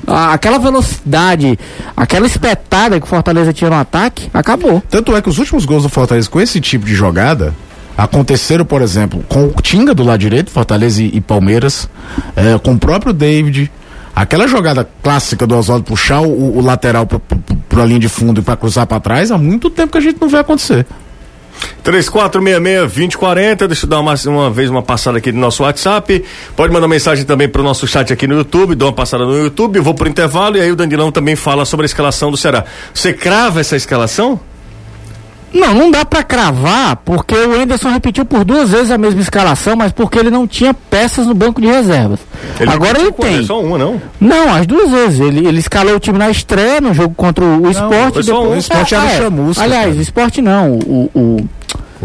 [0.07, 1.57] Aquela velocidade,
[1.95, 4.81] aquela espetada que o Fortaleza tinha no ataque, acabou.
[4.89, 7.53] Tanto é que os últimos gols do Fortaleza com esse tipo de jogada
[7.97, 11.89] aconteceram, por exemplo, com o Tinga do lado direito, Fortaleza e, e Palmeiras,
[12.35, 13.71] eh, com o próprio David.
[14.15, 17.19] Aquela jogada clássica do Oswaldo puxar o, o lateral pra,
[17.67, 20.21] pra linha de fundo e pra cruzar pra trás, há muito tempo que a gente
[20.21, 20.85] não vê acontecer.
[21.83, 26.23] 3466-2040, deixa eu dar uma, uma vez uma passada aqui no nosso WhatsApp.
[26.55, 29.79] Pode mandar mensagem também pro nosso chat aqui no YouTube, dou uma passada no YouTube,
[29.79, 32.65] vou pro intervalo e aí o Danilão também fala sobre a escalação do Ceará.
[32.93, 34.39] Você crava essa escalação?
[35.55, 39.75] Não, não dá pra cravar, porque o Anderson repetiu por duas vezes a mesma escalação,
[39.75, 42.19] mas porque ele não tinha peças no banco de reservas.
[42.67, 43.29] Agora ele repetiu quando?
[43.31, 43.39] tem.
[43.39, 44.01] É só uma, não?
[44.19, 45.19] Não, as duas vezes.
[45.21, 48.13] Ele, ele escalou o time na estreia, no jogo contra o, o esporte.
[48.15, 48.55] foi só depois- um.
[48.55, 49.97] O Sport era o Chamusca, Aliás, cara.
[49.97, 50.71] o esporte não.
[50.73, 51.37] O, o,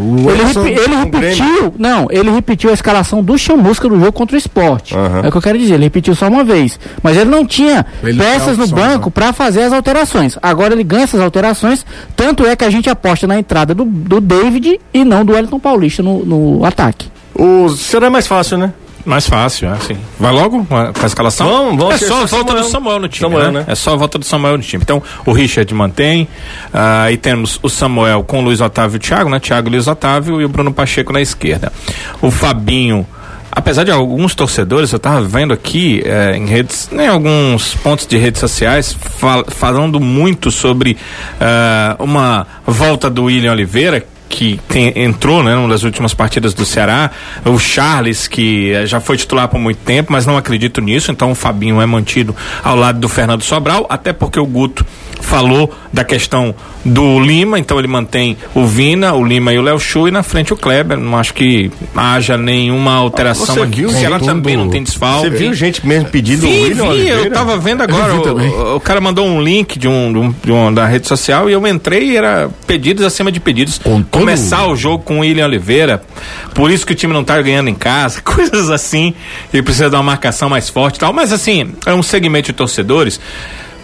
[0.01, 0.99] ele, ele Grêmio.
[0.99, 1.75] repetiu.
[1.79, 4.95] Não, ele repetiu a escalação do Chamusca no jogo contra o esporte.
[4.97, 5.23] Aham.
[5.25, 5.75] É o que eu quero dizer.
[5.75, 6.79] Ele repetiu só uma vez.
[7.03, 9.13] Mas ele não tinha Ele peças no banco né?
[9.15, 10.39] pra fazer as alterações.
[10.43, 11.85] Agora ele ganha essas alterações.
[12.17, 15.59] Tanto é que a gente aposta na entrada do, do David e não do Wellington
[15.59, 17.09] Paulista no, no ataque.
[17.35, 18.73] O Ceará é mais fácil, né?
[19.05, 19.97] Mais fácil, é assim.
[20.19, 21.49] Vai logo com a, escalação?
[21.49, 22.63] Vamos, vamos É só a volta Samuel.
[22.65, 23.59] do Samuel no time, Samuel, né?
[23.61, 23.65] né?
[23.69, 24.83] É só a volta do Samuel no time.
[24.83, 26.29] Então, o Richard mantém,
[26.73, 29.41] ah, aí temos o Samuel com o Luiz Otávio e o Thiago, né?
[29.41, 31.73] Thiago e Luiz Otávio e o Bruno Pacheco na esquerda.
[32.21, 33.07] O Fabinho,
[33.51, 38.17] apesar de alguns torcedores, eu tava vendo aqui eh, em redes, em alguns pontos de
[38.17, 40.97] redes sociais, fal- falando muito sobre
[41.41, 46.65] ah, uma volta do William Oliveira, que tem- entrou né, numa das últimas partidas do
[46.65, 47.11] Ceará,
[47.45, 51.33] o Charles, que eh, já foi titular por muito tempo, mas não acredito nisso, então
[51.33, 54.87] o Fabinho é mantido ao lado do Fernando Sobral, até porque o Guto
[55.21, 59.79] falou da questão do Lima, então ele mantém o Vina, o Lima e o Léo
[59.79, 60.97] Chu e na frente o Kleber.
[60.97, 63.77] Não acho que haja nenhuma alteração Você aqui.
[63.83, 65.29] viu, o contudo, também não tem desfalque.
[65.29, 67.21] Você viu gente mesmo pedindo o Vi, William vi, Oliveira?
[67.21, 68.15] eu tava vendo agora.
[68.15, 71.49] O, o cara mandou um link de um, de um- de um- da rede social
[71.51, 73.79] e eu entrei e era pedidos acima de pedidos.
[73.79, 76.03] Com Começar o jogo com o William Oliveira.
[76.55, 79.15] Por isso que o time não tá ganhando em casa, coisas assim.
[79.53, 81.13] Ele precisa dar uma marcação mais forte e tal.
[81.13, 83.21] Mas assim, é um segmento de torcedores.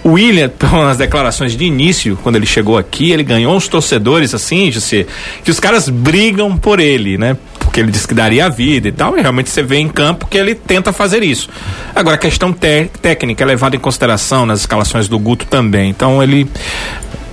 [0.06, 4.70] O William, nas declarações de início, quando ele chegou aqui, ele ganhou uns torcedores assim,
[4.70, 5.04] José,
[5.42, 7.36] que os caras brigam por ele, né?
[7.58, 10.26] Porque ele disse que daria a vida e tal, e realmente você vê em campo
[10.28, 11.48] que ele tenta fazer isso.
[11.94, 15.90] Agora, a questão té- técnica é levada em consideração nas escalações do Guto também.
[15.90, 16.46] Então, ele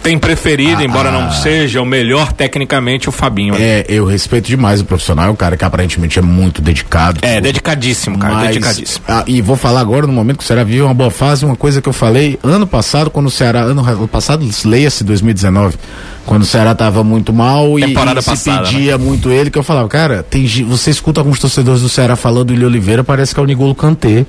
[0.03, 1.31] tem preferido, Ah, embora não ah.
[1.31, 3.55] seja o melhor tecnicamente, o Fabinho.
[3.57, 7.19] É, eu respeito demais o profissional, é um cara que aparentemente é muito dedicado.
[7.21, 9.05] É, dedicadíssimo, cara, Mas, dedicadíssimo.
[9.07, 11.55] ah, e vou falar agora no momento que o Ceará vive uma boa fase, uma
[11.55, 15.77] coisa que eu falei ano passado, quando o Ceará, ano, passado, leia-se 2019,
[16.25, 18.71] quando o Ceará tava muito mal e, Temporada e se passada, né?
[18.71, 22.47] pedia muito ele, que eu falava, cara, tem, você escuta alguns torcedores do Ceará falando
[22.47, 24.25] do William Oliveira, parece que é o Nigolo Kanté.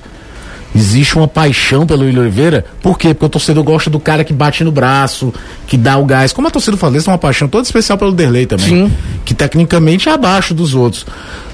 [0.75, 2.65] Existe uma paixão pelo William Oliveira.
[2.81, 3.13] Por quê?
[3.13, 5.33] Porque o torcedor gosta do cara que bate no braço,
[5.65, 6.33] que dá o gás.
[6.33, 8.67] Como a torcida do Fortaleza tem uma paixão toda especial pelo Derlei também.
[8.67, 8.93] Sim.
[9.23, 11.05] Que tecnicamente é abaixo dos outros.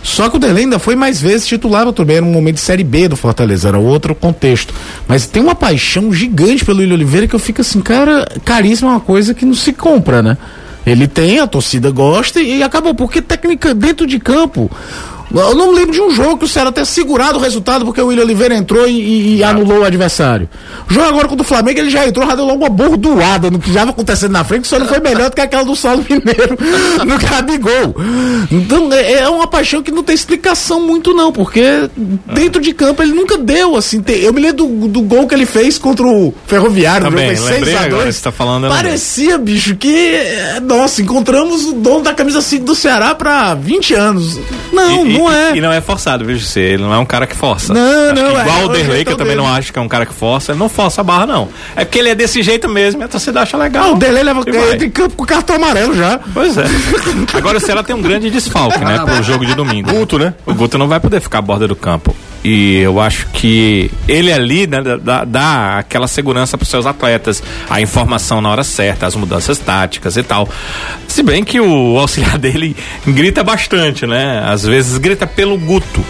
[0.02, 2.84] Só que o Derlei ainda foi mais vezes titular também, era um momento de Série
[2.84, 4.74] B do Fortaleza, era outro contexto.
[5.08, 8.92] Mas tem uma paixão gigante pelo William Oliveira que eu fico assim, cara, carisma é
[8.94, 10.38] uma coisa que não se compra, né?
[10.86, 14.70] Ele tem, a torcida gosta e, e acabou, porque técnica dentro de campo.
[15.34, 18.08] Eu não lembro de um jogo que o Ceará tenha segurado o resultado porque o
[18.08, 20.50] William Oliveira entrou e, e- anulou o adversário.
[20.90, 23.60] O jogo agora contra o Flamengo, ele já entrou, já deu logo uma bordoada no
[23.60, 26.04] que estava acontecendo na frente, que só não foi melhor do que aquela do Saulo
[26.10, 26.58] Mineiro
[27.06, 27.96] no Gabigol.
[28.52, 31.90] Então é, é uma paixão que não tem explicação muito, não, porque
[32.34, 34.04] dentro de campo ele nunca deu, assim.
[34.08, 37.48] eu me lembro do, do gol que ele fez contra o Ferroviário, no Também, jogo
[37.48, 38.16] foi lembrei 6 a agora 2.
[38.16, 38.68] que você tá falando.
[38.68, 39.96] Parecia, bicho, que.
[40.16, 44.40] é, Nossa, encontramos o dono da camisa 5 do Ceará pra 20 anos.
[44.74, 45.56] Não, E- não e- é.
[45.58, 46.60] E não é forçado, veja você.
[46.62, 47.74] Ele não é um cara que força.
[47.74, 47.82] Não,
[48.12, 49.58] Acho não, que é, Igual é o o Derlei, que eu também não dele.
[49.58, 50.52] acho que é um cara que força.
[50.54, 51.50] Ele não força a barra, não.
[51.76, 53.84] É porque ele é desse jeito mesmo e a torcida acha legal.
[53.86, 56.20] Ah, o dele leva E em campo com cartão amarelo já.
[56.34, 56.64] Pois é.
[57.38, 59.00] Agora o Ceará tem um grande desfalque, né?
[59.04, 59.92] Pro jogo de domingo.
[59.92, 60.34] Guto, né?
[60.46, 62.16] O Guto não vai poder ficar à borda do campo.
[62.44, 67.80] E eu acho que ele ali né, dá, dá aquela segurança para seus atletas, a
[67.82, 70.50] informação na hora certa, as mudanças táticas e tal.
[71.08, 72.76] Se bem que o auxiliar dele
[73.06, 74.44] grita bastante, né?
[74.46, 76.04] Às vezes grita pelo Guto.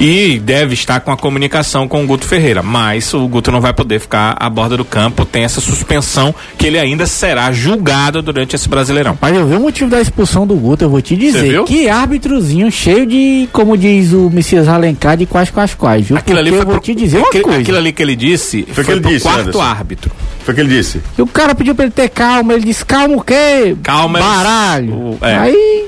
[0.00, 2.62] E deve estar com a comunicação com o Guto Ferreira.
[2.62, 5.24] Mas o Guto não vai poder ficar à borda do campo.
[5.24, 9.18] Tem essa suspensão que ele ainda será julgado durante esse Brasileirão.
[9.20, 11.64] Mas eu vi o motivo da expulsão do Guto, eu vou te dizer.
[11.64, 16.16] Que árbitrozinho cheio de, como diz o Messias Alencar, de quais, quais, viu?
[16.16, 17.60] Aquilo ali Porque foi eu vou pro- te dizer uma aquele, coisa.
[17.60, 19.60] aquilo ali que ele disse foi, Foi que ele pro disse, quarto Anderson.
[19.62, 20.10] árbitro.
[20.44, 21.02] Foi o que ele disse.
[21.18, 23.76] E o cara pediu pra ele ter calma, ele disse, calma o quê?
[23.82, 24.92] Calma é o- Baralho.
[24.94, 25.36] o- é.
[25.36, 25.84] Aí,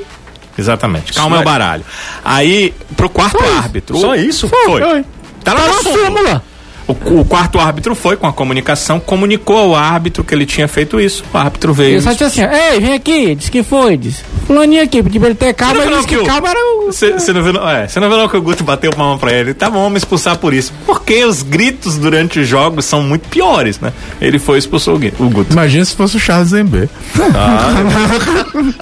[0.59, 1.13] Exatamente.
[1.15, 1.85] Calma é o baralho.
[2.25, 3.97] Aí, pro quarto Foi árbitro.
[3.99, 4.47] Só isso?
[4.49, 4.81] Foi.
[4.81, 5.05] Foi.
[5.43, 6.07] Tá lá tá na na súmula.
[6.07, 6.45] súmula.
[6.91, 11.01] O, o quarto árbitro foi com a comunicação, comunicou ao árbitro que ele tinha feito
[11.01, 11.25] isso.
[11.33, 11.95] O árbitro veio.
[11.95, 14.23] Ele só disse assim, ei, vem aqui, disse que foi, disse.
[14.47, 16.93] Fulaninho aqui, pediu pra ele ter ele viu disse que que o- calma era o...
[16.93, 19.55] Você não viu, não- é, não viu não que o Guto bateu palma pra ele?
[19.55, 20.73] Tá bom, vamos expulsar por isso.
[20.85, 23.93] Porque os gritos durante os jogos são muito piores, né?
[24.21, 25.53] Ele foi e expulsou o o Guto.
[25.53, 26.89] Imagina se fosse o Charles Zembe.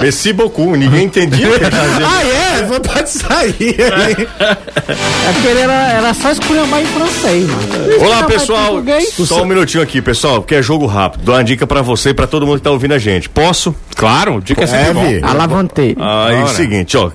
[0.01, 0.77] Merci beaucoup.
[0.77, 2.07] Ninguém entendia o que dizendo.
[2.07, 2.63] Ah, é?
[2.63, 3.77] Vontade de sair.
[3.81, 7.98] É porque ele era, era só esculhambar em francês, mano.
[7.99, 8.83] Olá, pessoal.
[9.27, 11.25] Só um minutinho aqui, pessoal, que é jogo rápido.
[11.25, 13.29] Dou uma dica pra você e pra todo mundo que tá ouvindo a gente.
[13.29, 13.75] Posso?
[13.97, 15.07] Claro, dica é sempre bom.
[15.07, 15.21] Vi.
[15.23, 15.97] Alavantei.
[15.99, 16.55] Aí, Bora.
[16.55, 17.11] seguinte, ó.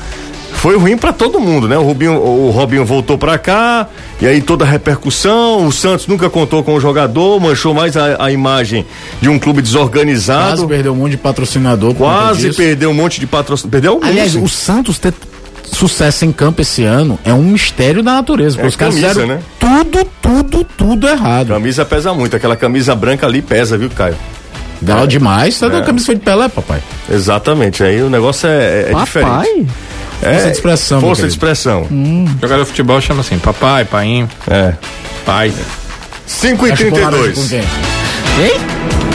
[0.52, 1.76] Foi ruim para todo mundo, né?
[1.76, 3.88] O Rubinho, o Robinho voltou para cá,
[4.22, 5.66] e aí toda a repercussão.
[5.66, 8.86] O Santos nunca contou com o jogador, manchou mais a, a imagem
[9.20, 10.58] de um clube desorganizado.
[10.58, 11.94] Quase perdeu um monte de patrocinador.
[11.96, 13.72] Quase perdeu um monte de patrocínio.
[13.72, 14.08] Perdeu alguns.
[14.08, 15.12] Aliás, o Santos ter
[15.64, 18.62] sucesso em campo esse ano é um mistério da natureza.
[18.62, 19.42] É os caras camisa, fizeram né?
[19.58, 21.48] tudo, tudo, tudo errado.
[21.48, 24.14] Camisa pesa muito, aquela camisa branca ali pesa, viu, Caio?
[24.80, 25.78] Dá demais, tá É.
[25.78, 26.80] a camisa foi de Pelé, papai.
[27.10, 29.30] Exatamente, aí o negócio é, é diferente.
[29.30, 29.66] Papai.
[30.22, 31.88] É, Força de expressão, meu Força de expressão.
[32.40, 34.72] Jogador de futebol chama assim, papai, painho, É.
[35.26, 35.52] pai.
[36.26, 37.64] 5 e Vai chupar laranja 32 com quem?
[38.44, 38.60] Ei?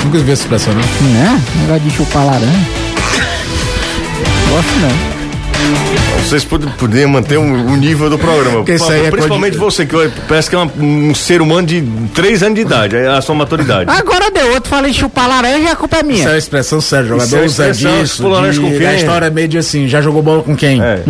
[0.05, 0.81] Nunca vi essa expressão, não.
[1.09, 1.41] Né?
[1.61, 2.47] Negócio de chupar laranja.
[4.49, 6.08] Gosto não.
[6.27, 8.63] Vocês pod- poderiam manter o um, nível do programa.
[8.89, 9.95] Aí é principalmente coisa você, que
[10.27, 10.69] parece que é um,
[11.09, 11.81] um ser humano de
[12.13, 13.89] 3 anos de idade, é a sua maturidade.
[13.89, 16.29] Agora deu outro, falei chupar laranja, a culpa é Isso é minha.
[16.29, 18.87] uma expressão séria, é jogador uma usa expressão, disso, pula laranja de, com quem?
[18.87, 20.79] a história é meio de assim, já jogou bola com quem?
[20.81, 21.01] É.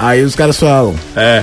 [0.00, 1.42] Aí os caras falam, É.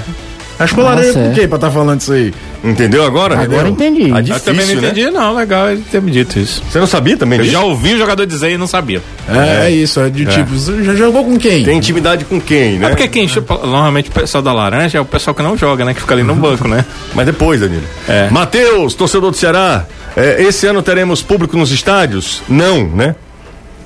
[0.57, 1.33] acho que laranja Nossa, com é.
[1.33, 2.33] quem pra tá falando isso aí?
[2.63, 3.39] Entendeu agora?
[3.39, 4.09] Agora entendi.
[4.09, 4.87] Tá Eu difícil, também não né?
[4.89, 5.35] entendi, não.
[5.35, 6.63] Legal ele ter me dito isso.
[6.69, 7.53] Você não sabia também Eu disso?
[7.53, 9.01] já ouvi o jogador dizer e não sabia.
[9.29, 11.63] É, é isso, é de tipo, você já jogou com quem?
[11.63, 12.87] Tem intimidade com quem, né?
[12.87, 15.85] É porque quem chupa, normalmente o pessoal da laranja é o pessoal que não joga,
[15.85, 15.93] né?
[15.93, 16.83] Que fica ali no banco, né?
[17.13, 17.83] Mas depois, Danilo.
[18.07, 18.29] É.
[18.31, 22.41] Matheus, torcedor do Ceará, é, esse ano teremos público nos estádios?
[22.47, 23.15] Não, né?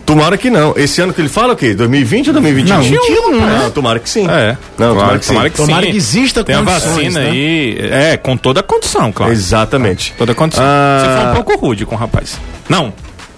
[0.10, 0.74] Tomara que não.
[0.76, 1.76] Esse ano que ele fala o quê?
[1.76, 2.76] 2020 ou 2021?
[2.76, 3.60] Não, 21, né?
[3.62, 4.28] Não, tomara que sim.
[4.28, 4.58] É.
[4.76, 5.34] Não, tomara Claro, que sim.
[5.34, 7.30] tomara que Tomara que exista Tem a vacina né?
[7.30, 7.78] aí.
[7.80, 9.32] É, com toda a condição, claro.
[9.32, 10.16] Exatamente.
[10.18, 10.64] Toda a condição.
[10.66, 11.00] Ah.
[11.00, 12.40] Você foi um pouco rude com o rapaz.
[12.68, 12.92] Não.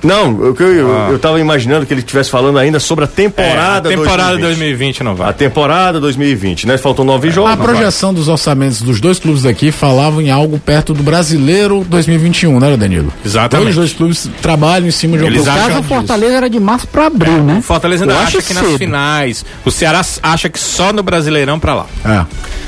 [0.03, 1.09] Não, o que eu, eu, Ah.
[1.11, 4.41] eu tava imaginando que ele estivesse falando ainda sobre a temporada é, a temporada 2020.
[4.41, 5.33] 2020 não A vai.
[5.33, 6.77] temporada 2020, né?
[6.77, 7.51] Faltam nove jogos.
[7.51, 12.59] A projeção dos orçamentos dos dois clubes daqui falavam em algo perto do brasileiro 2021,
[12.59, 13.13] né, Danilo?
[13.25, 13.49] Exatamente.
[13.67, 15.83] Todos os dois clubes trabalham em cima de um Eles acham caso, o.
[15.83, 17.57] Fortaleza era de março pra abril, né?
[17.59, 18.77] O Fortaleza ainda Eu acha que nas cedo.
[18.77, 19.45] finais.
[19.65, 21.85] O Ceará acha que só no Brasileirão pra lá.
[22.05, 22.25] É.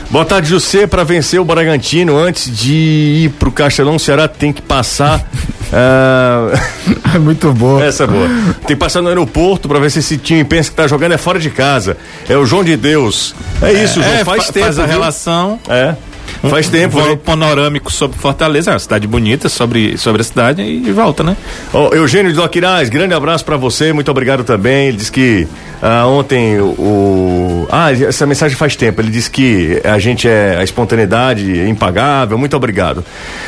[0.09, 0.85] Boa tarde, José.
[0.85, 2.73] Para vencer o Bragantino, antes de
[3.25, 5.25] ir pro Castelão, o Ceará tem que passar.
[5.73, 6.49] ah,
[7.15, 7.83] É muito boa.
[7.83, 8.27] Essa é boa.
[8.67, 11.17] Tem que passar no aeroporto pra ver se esse time pensa que tá jogando é
[11.17, 11.97] fora de casa.
[12.29, 13.33] É o João de Deus.
[13.61, 14.13] É isso, João.
[14.15, 14.65] É, faz fa- tempo.
[14.65, 14.91] Faz a viu?
[14.91, 15.59] relação.
[15.67, 15.95] É.
[16.49, 17.15] Faz tempo, um né?
[17.23, 21.37] panorâmico sobre Fortaleza, é uma cidade bonita sobre, sobre a cidade e volta, né?
[21.73, 24.89] Ó, Eugênio de Aquiraz, grande abraço pra você, muito obrigado também.
[24.89, 25.47] Ele disse que
[25.81, 28.99] ah, ontem o, o- Ah, essa mensagem faz tempo.
[29.01, 30.57] Ele disse que a gente é.
[30.59, 32.37] A espontaneidade é impagável.
[32.37, 33.03] Muito obrigado.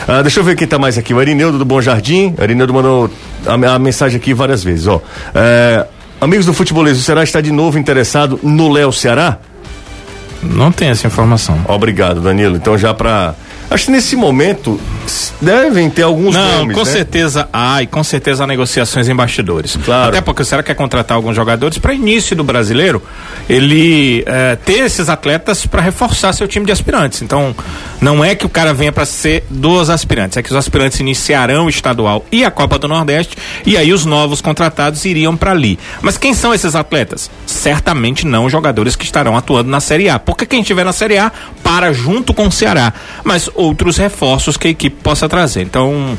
[0.07, 1.13] Ah, deixa eu ver quem tá mais aqui.
[1.13, 2.33] O Arineudo do Bom Jardim.
[2.37, 3.09] O Arineudo mandou
[3.45, 5.01] a, a mensagem aqui várias vezes, ó.
[5.33, 5.85] É,
[6.21, 9.37] amigos do futebolês, o Ceará está de novo interessado no Léo Ceará?
[10.45, 11.59] Não tem essa informação.
[11.67, 12.55] Obrigado, Danilo.
[12.55, 13.35] Então já pra.
[13.69, 14.79] Acho que nesse momento
[15.41, 16.91] devem ter alguns Não, nomes, com né?
[16.91, 19.77] certeza há e com certeza há negociações em bastidores.
[19.83, 20.09] Claro.
[20.09, 23.01] Até porque o Ceará quer contratar alguns jogadores para início do brasileiro,
[23.49, 27.21] ele eh, ter esses atletas para reforçar seu time de aspirantes.
[27.21, 27.55] Então,
[28.01, 31.65] não é que o cara venha para ser dos aspirantes, é que os aspirantes iniciarão
[31.65, 35.77] o estadual e a Copa do Nordeste e aí os novos contratados iriam para ali.
[36.01, 37.29] Mas quem são esses atletas?
[37.45, 41.17] Certamente não os jogadores que estarão atuando na Série A, porque quem estiver na Série
[41.17, 41.31] A
[41.63, 45.61] para junto com o Ceará, mas outros reforços que a equipe possa trazer.
[45.61, 46.17] Então,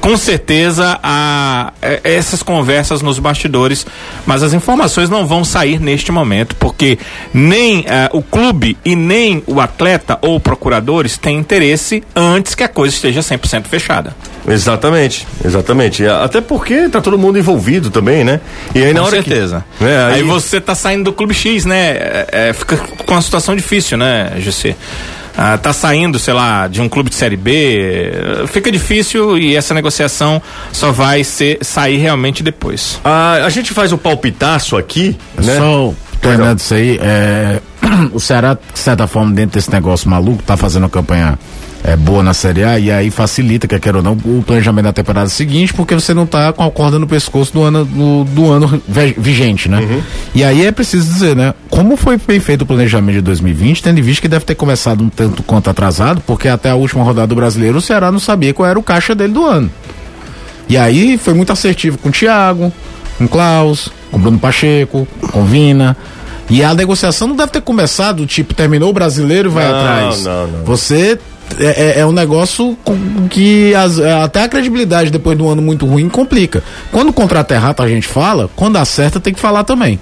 [0.00, 3.86] com certeza há é, essas conversas nos bastidores,
[4.26, 6.98] mas as informações não vão sair neste momento, porque
[7.32, 12.68] nem eh, o clube e nem o atleta ou procuradores têm interesse antes que a
[12.68, 14.14] coisa esteja 100% fechada.
[14.46, 16.06] Exatamente, exatamente.
[16.06, 18.40] Até porque tá todo mundo envolvido também, né?
[18.74, 19.64] E aí na Com hora certeza.
[19.76, 20.14] Que, né, aí...
[20.14, 21.90] aí, você tá saindo do clube X, né?
[21.90, 24.74] É, é, fica com uma situação difícil, né, José?
[25.40, 28.10] Ah, tá saindo, sei lá, de um clube de série B,
[28.48, 33.00] fica difícil e essa negociação só vai ser sair realmente depois.
[33.04, 35.56] a, a gente faz o palpitaço aqui, né?
[35.56, 37.60] Só terminando isso aí, é,
[38.12, 41.38] o Ceará, de certa forma, dentro desse negócio maluco, tá fazendo uma campanha
[41.84, 44.92] é, boa na Série A e aí facilita, quer queira ou não, o planejamento da
[44.92, 48.50] temporada seguinte, porque você não tá com a corda no pescoço do ano, do, do
[48.50, 48.82] ano
[49.16, 50.02] vigente, né?
[50.34, 51.54] E aí é preciso dizer, né?
[51.70, 55.02] Como foi bem feito o planejamento de 2020, tendo em vista que deve ter começado
[55.02, 58.52] um tanto quanto atrasado, porque até a última rodada do brasileiro o Ceará não sabia
[58.52, 59.70] qual era o caixa dele do ano.
[60.68, 62.72] E aí foi muito assertivo com o Thiago,
[63.16, 65.96] com o Klaus, com o Bruno Pacheco, com o Vina.
[66.50, 70.24] E a negociação não deve ter começado, tipo, terminou o brasileiro e vai Não, atrás.
[70.24, 70.64] não, não.
[70.64, 71.18] Você.
[71.58, 72.76] É, é- é um negócio
[73.30, 76.62] que as- até a credibilidade depois do ano muito ruim complica.
[76.92, 79.98] Quando o contrato é errado, a gente fala, quando acerta tem que falar também.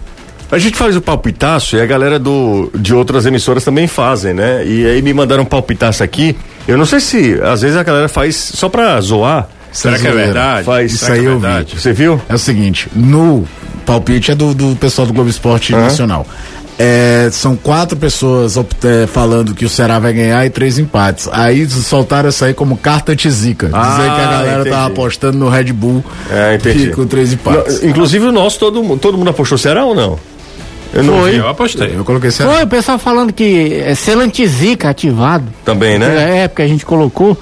[0.51, 4.65] A gente faz o palpitaço e a galera do, de outras emissoras também fazem, né?
[4.67, 6.37] E aí me mandaram um palpitaço aqui.
[6.67, 9.49] Eu não sei se às vezes a galera faz só pra zoar.
[9.77, 10.65] Será que é verdade?
[10.65, 10.93] Faz.
[10.93, 11.75] Isso Será que aí é eu verdade?
[11.75, 11.81] vi.
[11.81, 12.21] Você viu?
[12.29, 13.47] É o seguinte, no
[13.85, 16.27] palpite é do, do pessoal do Globo Esporte Nacional.
[16.79, 21.27] É, são quatro pessoas é, falando que o Ceará vai ganhar e três empates.
[21.33, 23.71] Aí soltaram essa aí como carta tizica.
[23.73, 24.71] Ah, dizer que a galera entendi.
[24.77, 26.89] tava apostando no Red Bull É, entendi.
[26.89, 27.81] que- com três empates.
[27.81, 30.19] No- inclusive o nosso, todo, mu- todo mundo apostou Ceará ou não?
[30.93, 31.31] Eu não Foi.
[31.33, 31.37] vi.
[31.39, 31.95] Eu apostei.
[31.97, 32.53] Eu coloquei Ceará.
[32.53, 35.45] Foi o pessoal falando que é Selantizica ativado.
[35.65, 36.09] Também, né?
[36.09, 37.37] Naquela época a gente colocou.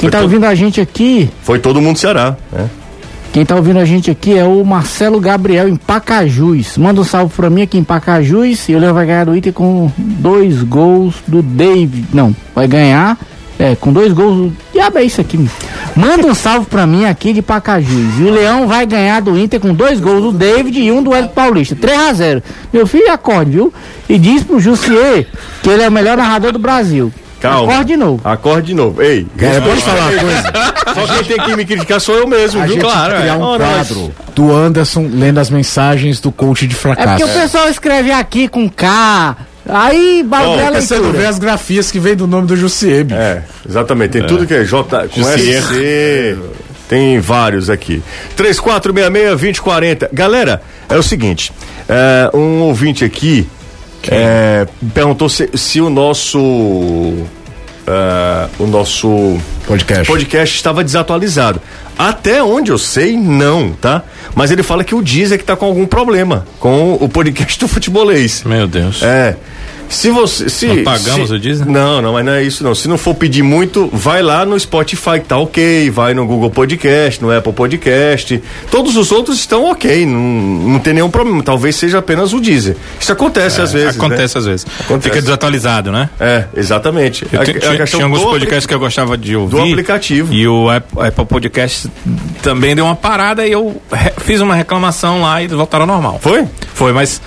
[0.00, 2.34] Quem Foi tá todo- ouvindo a gente aqui, Foi todo mundo Ceará.
[2.50, 2.68] né?
[3.32, 6.76] quem tá ouvindo a gente aqui é o Marcelo Gabriel em Pacajus.
[6.78, 9.52] Manda um salve pra mim aqui em Pacajus e o Leão vai ganhar do Inter
[9.52, 12.06] com dois gols do David.
[12.12, 13.16] Não, vai ganhar
[13.58, 14.34] é, com dois gols.
[14.50, 15.38] do- Diabo é isso aqui.
[15.94, 18.18] Manda um salve pra mim aqui de Pacajus.
[18.18, 21.12] E o Leão vai ganhar do Inter com dois gols do David e um do
[21.14, 21.76] Hélio Paulista.
[21.76, 22.42] 3 a 0
[22.72, 23.72] Meu filho acorde, viu?
[24.08, 25.26] E diz pro Jussier
[25.62, 27.12] que ele é o melhor narrador do Brasil.
[27.40, 27.72] Calma.
[27.72, 28.20] Acorde de novo.
[28.28, 29.02] Acorde de novo.
[29.02, 30.42] Ei, Cara, pode falar uma coisa?
[31.06, 32.74] só quem tem que me criticar sou eu mesmo, A viu?
[32.74, 33.14] gente Claro.
[33.16, 33.36] criar é.
[33.36, 37.08] um quadro do Anderson lendo as mensagens do coach de É fracasso.
[37.08, 39.36] porque o pessoal escreve aqui com K.
[39.68, 43.04] Aí baldeia a Porque você não vê as grafias que vem do nome do Jussier,
[43.04, 43.20] bicho.
[43.20, 44.10] É, exatamente.
[44.12, 45.62] Tem tudo que é J com Jussier.
[45.62, 46.38] SC.
[46.88, 48.02] Tem vários aqui.
[48.36, 50.08] 3466-2040.
[50.12, 51.52] Galera, é o seguinte:
[51.88, 53.46] é, um ouvinte aqui
[54.08, 56.38] é, perguntou se, se o nosso.
[57.86, 60.06] é, o nosso Podcast.
[60.06, 61.60] podcast estava desatualizado.
[61.98, 64.02] Até onde eu sei, não, tá?
[64.34, 67.58] Mas ele fala que o Diz é que tá com algum problema com o podcast
[67.58, 68.42] do futebolês.
[68.44, 69.02] Meu Deus.
[69.02, 69.36] É.
[69.90, 70.48] Se você.
[70.48, 71.68] Se, Nós pagamos se- o Deezer?
[71.68, 72.74] Não, não, mas não é isso não.
[72.74, 76.48] Se não for pedir muito, vai lá no Spotify que tá ok, vai no Google
[76.50, 78.42] Podcast, no Apple Podcast.
[78.70, 81.42] Todos os outros estão ok, não, não tem nenhum problema.
[81.42, 82.76] Talvez seja apenas o Deezer.
[82.98, 83.96] Isso acontece às vezes.
[83.96, 84.66] Acontece às vezes.
[84.80, 85.08] Acontece.
[85.10, 86.00] Fica desatualizado, né?
[86.00, 86.08] Né?
[86.20, 87.26] É, exatamente.
[87.32, 89.50] Eu A- te- a tinha, tinha alguns podcasts que eu gostava de ouvir.
[89.56, 90.32] do aplicativo.
[90.32, 91.90] E o Apple, Apple Podcast
[92.42, 93.82] também deu uma parada e eu
[94.18, 96.18] fiz uma reclamação lá e eles voltaram ao normal.
[96.22, 96.46] Foi?
[96.72, 97.20] Foi, mas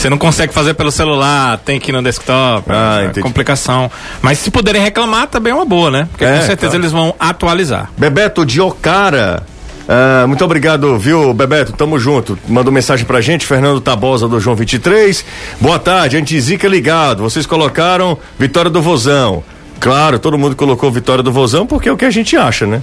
[0.00, 3.90] você não consegue fazer pelo celular, tem que ir no desktop, Ah, é complicação.
[4.22, 6.08] Mas se puderem reclamar, também é uma boa, né?
[6.10, 6.76] Porque É, com certeza claro.
[6.76, 7.90] eles vão atualizar.
[7.98, 9.42] Bebeto de Ocara.
[9.86, 11.72] Ah, muito obrigado, viu, Bebeto?
[11.72, 12.38] Tamo junto.
[12.48, 15.24] Mandou mensagem pra gente, Fernando Tabosa do João 23.
[15.60, 17.22] Boa tarde, Antizica ligado.
[17.22, 19.42] Vocês colocaram Vitória do Vozão.
[19.80, 22.82] Claro, todo mundo colocou Vitória do Vozão porque é o que a gente acha, né?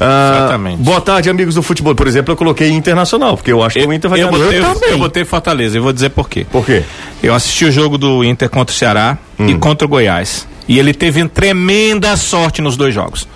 [0.00, 0.82] Ah, Exatamente.
[0.82, 1.94] Boa tarde, amigos do futebol.
[1.94, 4.44] Por exemplo, eu coloquei Internacional, porque eu acho que o Inter vai eu, ganhar.
[4.44, 4.90] botei, Eu também.
[4.90, 6.46] eu botei Fortaleza e vou dizer por quê.
[6.50, 6.82] Por quê?
[7.22, 9.46] Eu assisti o jogo do Inter contra o Ceará Hum.
[9.48, 10.46] e contra o Goiás.
[10.68, 13.28] E ele teve tremenda sorte nos dois jogos.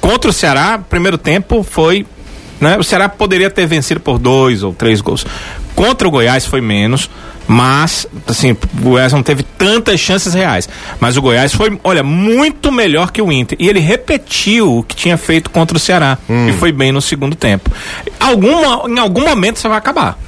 [0.00, 2.06] Contra o Ceará, primeiro tempo foi.
[2.60, 5.24] Né, o Ceará poderia ter vencido por dois ou três gols.
[5.78, 7.08] Contra o Goiás foi menos,
[7.46, 10.68] mas, assim, o Goiás não teve tantas chances reais.
[10.98, 13.56] Mas o Goiás foi, olha, muito melhor que o Inter.
[13.60, 16.18] E ele repetiu o que tinha feito contra o Ceará.
[16.28, 16.48] Hum.
[16.48, 17.70] E foi bem no segundo tempo.
[18.18, 20.18] Alguma, em algum momento isso vai acabar.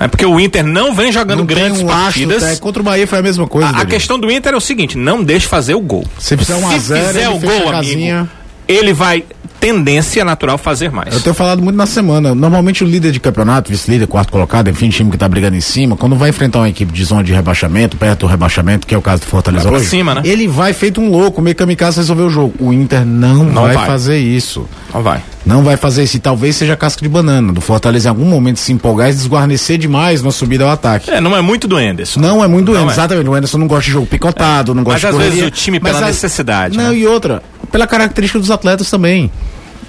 [0.00, 2.42] É porque o Inter não vem jogando Não grandes um partidas.
[2.42, 2.62] astro, tá?
[2.62, 3.68] Contra o Bahia foi a mesma coisa.
[3.68, 6.04] A, a questão do Inter é o seguinte: não deixe fazer o gol.
[6.18, 8.28] Se fizer um Se a zero, fizer o gol, amigo,
[8.68, 9.24] ele vai
[9.60, 11.12] tendência natural fazer mais.
[11.14, 12.34] Eu tenho falado muito na semana.
[12.34, 15.96] Normalmente o líder de campeonato, vice-líder, quarto colocado, enfim, time que tá brigando em cima,
[15.96, 19.02] quando vai enfrentar uma equipe de zona de rebaixamento, perto do rebaixamento, que é o
[19.02, 20.22] caso do Fortaleza hoje, cima, né?
[20.24, 22.54] ele vai feito um louco, meio kamikaze resolver o jogo.
[22.60, 23.86] O Inter não, Não vai, vai.
[23.86, 24.66] fazer isso.
[24.94, 25.20] Não vai.
[25.44, 26.16] Não vai fazer isso.
[26.16, 27.52] E talvez seja casca de banana.
[27.52, 31.10] Do Fortaleza em algum momento se empolgar e desguarnecer demais na subida ao ataque.
[31.10, 32.20] É, não é muito do Enderson.
[32.20, 32.92] Não é muito doente, Não é.
[32.92, 33.28] exatamente.
[33.28, 35.48] O Anderson não gosta de jogo picotado, não Mas gosta às de vezes correria.
[35.48, 36.96] o time Mas pela a- necessidade, Não, né?
[36.98, 37.42] e outra,
[37.72, 39.30] pela característica dos atletas também.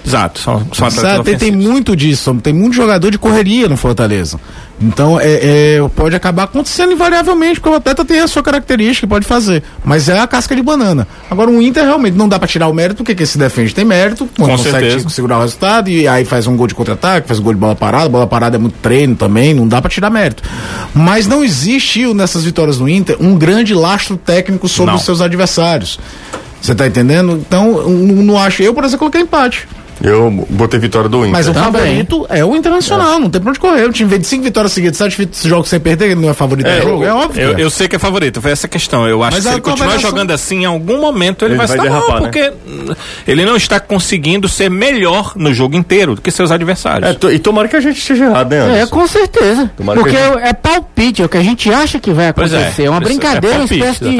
[0.06, 0.40] Exato.
[0.40, 4.40] São, são Sabe, tem, tem muito disso, tem muito jogador de correria no Fortaleza.
[4.82, 9.08] Então, é, é, pode acabar acontecendo invariavelmente, porque o atleta tem a sua característica e
[9.08, 9.62] pode fazer.
[9.84, 11.06] Mas é a casca de banana.
[11.30, 13.84] Agora, o Inter realmente não dá pra tirar o mérito, porque quem se defende tem
[13.84, 15.08] mérito, quando Com consegue certeza.
[15.10, 17.76] segurar o resultado, e aí faz um gol de contra-ataque, faz um gol de bola
[17.76, 20.42] parada, bola parada é muito treino também, não dá pra tirar mérito.
[20.94, 24.98] Mas não existe nessas vitórias do Inter um grande lastro técnico sobre Não.
[24.98, 25.98] os seus adversários.
[26.60, 27.32] Você tá entendendo?
[27.46, 28.62] Então, não, não acho.
[28.62, 29.66] Eu, por exemplo, coloquei empate.
[30.02, 31.30] Eu botei vitória do Inter.
[31.32, 33.84] Mas o Tá favorito é o Internacional, não tem pra onde correr.
[33.86, 36.66] O time veio de cinco vitórias seguidas, sete jogos sem perder, ele não é favorito
[36.66, 37.42] É, do jogo, é óbvio.
[37.42, 37.62] Eu, é.
[37.62, 39.06] eu sei que é favorito, foi essa a questão.
[39.06, 41.66] Eu acho Mas que se ele continuar jogando assim, em algum momento ele, Ele vai,
[41.66, 42.28] vai estar mal, derrapar, né?
[42.28, 42.52] porque
[43.26, 47.10] ele não está conseguindo ser melhor no jogo inteiro do que seus adversários.
[47.10, 48.90] É, to- e tomara que a gente esteja errado, né, É, Anderson?
[48.96, 49.70] com certeza.
[49.76, 52.52] Tomara Porque que a é palpite, é o que a gente acha que vai Pois
[52.52, 52.84] é, acontecer.
[52.84, 54.16] É, uma é brincadeira, uma palpite, espécie de,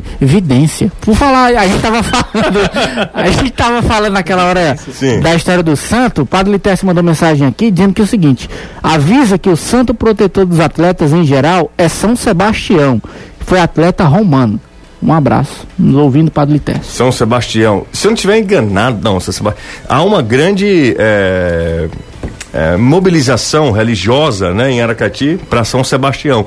[0.00, 0.92] de evidência.
[1.00, 3.10] Por falar, a gente tava falando.
[3.14, 5.21] a gente tava falando naquela hora Sim.
[5.22, 6.22] Da história do santo.
[6.22, 8.50] O padre Litécio mandou mensagem aqui dizendo que é o seguinte:
[8.82, 13.00] avisa que o santo protetor dos atletas em geral é São Sebastião.
[13.38, 14.60] que Foi atleta romano.
[15.02, 15.66] Um abraço.
[15.76, 16.84] Nos ouvindo, Padre Litécio.
[16.84, 17.86] São Sebastião.
[17.92, 19.64] Se eu não estiver enganado, não, São Sebastião.
[19.88, 21.88] Há uma grande é,
[22.52, 26.46] é, mobilização religiosa né, em Aracati para São Sebastião.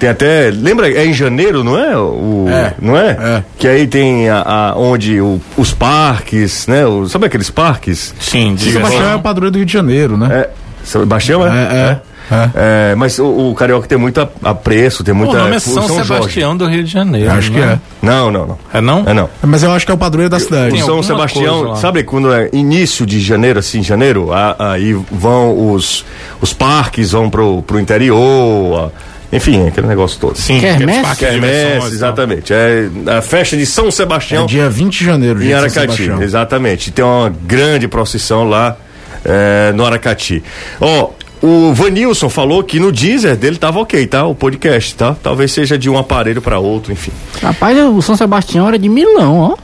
[0.00, 0.50] Tem até.
[0.50, 0.90] Lembra?
[0.90, 1.96] É em janeiro, não é?
[1.96, 3.10] O, É, não é?
[3.10, 3.44] é.
[3.58, 6.84] Que aí tem a, a- onde o- os parques, né?
[6.86, 8.12] o- sabe aqueles parques?
[8.18, 10.28] Sim, São diga Sebastião é o padroeiro do Rio de Janeiro, né?
[10.32, 10.50] É,
[10.82, 11.50] Sebastião, é?
[11.50, 12.10] É, é.
[12.54, 15.34] É, mas o, o Carioca tem muito apreço, tem muita.
[15.34, 16.04] o nome é São, Jorge.
[16.06, 17.28] Sebastião do Rio de Janeiro.
[17.32, 17.78] Acho que não é.
[18.00, 18.58] Não, não, não.
[18.72, 19.02] É não?
[19.04, 19.28] É não.
[19.42, 20.70] Mas eu acho que é o padroeiro da cidade.
[20.76, 24.28] Tem São Sebastião, sabe quando é início de janeiro, assim, janeiro,
[24.60, 26.04] aí vão os,
[26.40, 30.36] os parques, vão pro, pro interior, a- enfim, aquele negócio todo.
[30.36, 31.16] Sim, Quermesse?
[31.16, 31.88] Quermesse, então.
[31.88, 32.52] exatamente.
[32.52, 36.10] É a festa de São Sebastião É dia 20 de janeiro, em Aracati.
[36.20, 36.90] Exatamente.
[36.90, 38.76] Tem uma grande procissão lá
[39.24, 40.42] é, no Aracati.
[40.80, 41.10] Ó,
[41.42, 44.26] o Vanilson falou que no Deezer dele tava ok, tá?
[44.26, 45.16] O podcast, tá?
[45.22, 47.12] Talvez seja de um aparelho para outro, enfim.
[47.40, 49.56] Rapaz, o São Sebastião era de Milão, ó.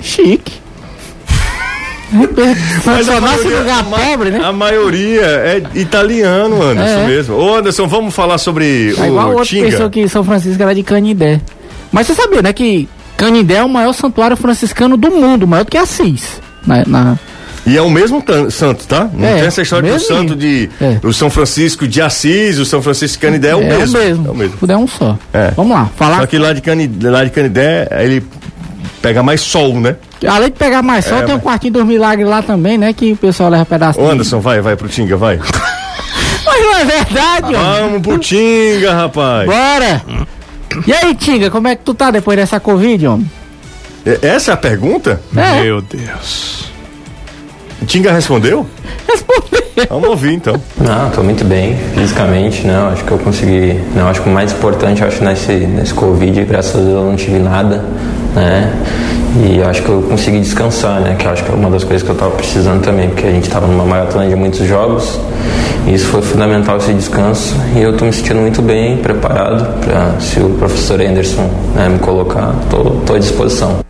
[0.00, 0.61] Chique.
[2.84, 4.40] Mas só nasce lugar pobre, né?
[4.44, 7.06] A maioria é italiano, Anderson, É.
[7.06, 7.36] mesmo.
[7.36, 9.70] Ô, Anderson, vamos falar sobre É igual o outro Tinga.
[9.70, 11.40] pensou que São Francisco era de Canindé.
[11.90, 15.70] Mas você sabia, né, que Canindé é o maior santuário franciscano do mundo, maior do
[15.70, 16.40] que Assis.
[16.66, 17.18] Na, na-
[17.66, 19.08] E é o mesmo santo, tá?
[19.14, 20.08] Não É, tem essa história do mesmo.
[20.08, 20.98] santo de É.
[21.04, 23.98] o São Francisco de Assis, o São Francisco de Canidé é o mesmo.
[23.98, 24.56] É o mesmo.
[24.68, 25.16] É um só.
[25.32, 25.52] É.
[25.56, 26.18] Vamos lá, falar.
[26.20, 28.22] Só que lá de, Canidé, lá de Canidé, ele
[29.00, 29.94] pega mais sol, né?
[30.26, 32.92] Além de pegar mais sol, É, tem mas- quartinho dos milagres lá também, né?
[32.92, 34.00] Que o pessoal leva pedaço.
[34.00, 35.38] Ô, de- Anderson, vai, vai pro Tinga, vai.
[36.44, 37.80] Mas não é verdade, ó.
[37.82, 39.46] Vamos pro Tinga, rapaz.
[39.46, 40.02] Bora!
[40.86, 43.30] E aí, Tinga, como é que tu tá depois dessa Covid, homem?
[44.04, 45.20] E- Essa é a pergunta?
[45.36, 46.64] É, Meu Deus.
[47.86, 48.66] Tinga respondeu?
[49.08, 49.62] respondeu.
[49.88, 50.60] Vamos ouvir então.
[50.78, 52.76] Não, estou muito bem fisicamente, né?
[52.76, 53.80] Eu Acho que eu consegui.
[53.96, 57.04] Não, acho que o mais importante, eu acho nesse nesse Covid, graças a Deus eu
[57.06, 57.84] não tive nada,
[58.34, 58.72] né?
[59.40, 61.16] E acho que eu consegui descansar, né?
[61.18, 63.44] Que acho que é uma das coisas que eu estava precisando também, porque a gente
[63.44, 65.18] estava numa maratona de muitos jogos.
[65.86, 67.56] E isso foi fundamental esse descanso.
[67.74, 71.98] E eu estou me sentindo muito bem, preparado para se o professor Anderson né, me
[71.98, 73.82] colocar, estou à disposição.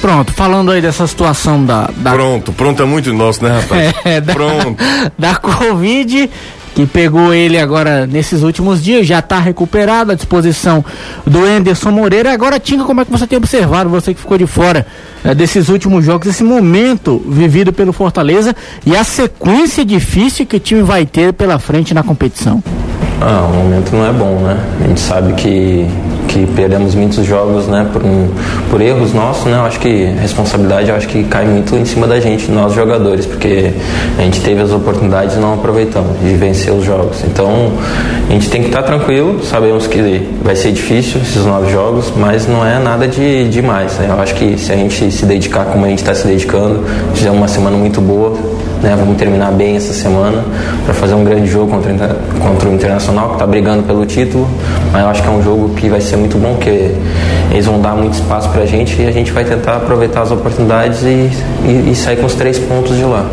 [0.00, 3.92] Pronto, falando aí dessa situação da, da Pronto, pronto é muito nosso, né, rapaz?
[4.04, 4.76] É, da, Pronto.
[5.18, 6.30] da Covid,
[6.78, 10.84] que pegou ele agora nesses últimos dias, já está recuperado, à disposição
[11.26, 12.32] do Anderson Moreira.
[12.32, 14.86] Agora, Tinga, como é que você tem observado, você que ficou de fora
[15.24, 18.54] eh, desses últimos jogos, esse momento vivido pelo Fortaleza
[18.86, 22.62] e a sequência difícil que o time vai ter pela frente na competição?
[23.20, 24.56] Ah, o momento não é bom, né?
[24.80, 25.84] A gente sabe que,
[26.28, 27.86] que perdemos muitos jogos, né?
[27.92, 28.02] Por,
[28.70, 29.56] por erros nossos, né?
[29.56, 33.26] Eu acho que responsabilidade, eu acho que cai muito em cima da gente, nós jogadores,
[33.26, 33.72] porque
[34.18, 37.24] a gente teve as oportunidades e não aproveitamos de vencer os jogos.
[37.24, 37.72] Então,
[38.28, 42.46] a gente tem que estar tranquilo, sabemos que vai ser difícil esses nove jogos, mas
[42.46, 44.06] não é nada de demais, né?
[44.10, 47.30] Eu acho que se a gente se dedicar como a gente está se dedicando, fizer
[47.30, 48.36] uma semana muito boa,
[48.82, 48.94] né?
[48.98, 50.44] Vamos terminar bem essa semana
[50.84, 51.92] para fazer um grande jogo contra,
[52.40, 54.48] contra o Internacional, que está brigando pelo título.
[54.92, 56.92] Mas eu acho que é um jogo que vai ser muito bom, porque
[57.50, 60.30] eles vão dar muito espaço para a gente e a gente vai tentar aproveitar as
[60.30, 61.30] oportunidades e,
[61.64, 63.30] e, e sair com os três pontos de lá.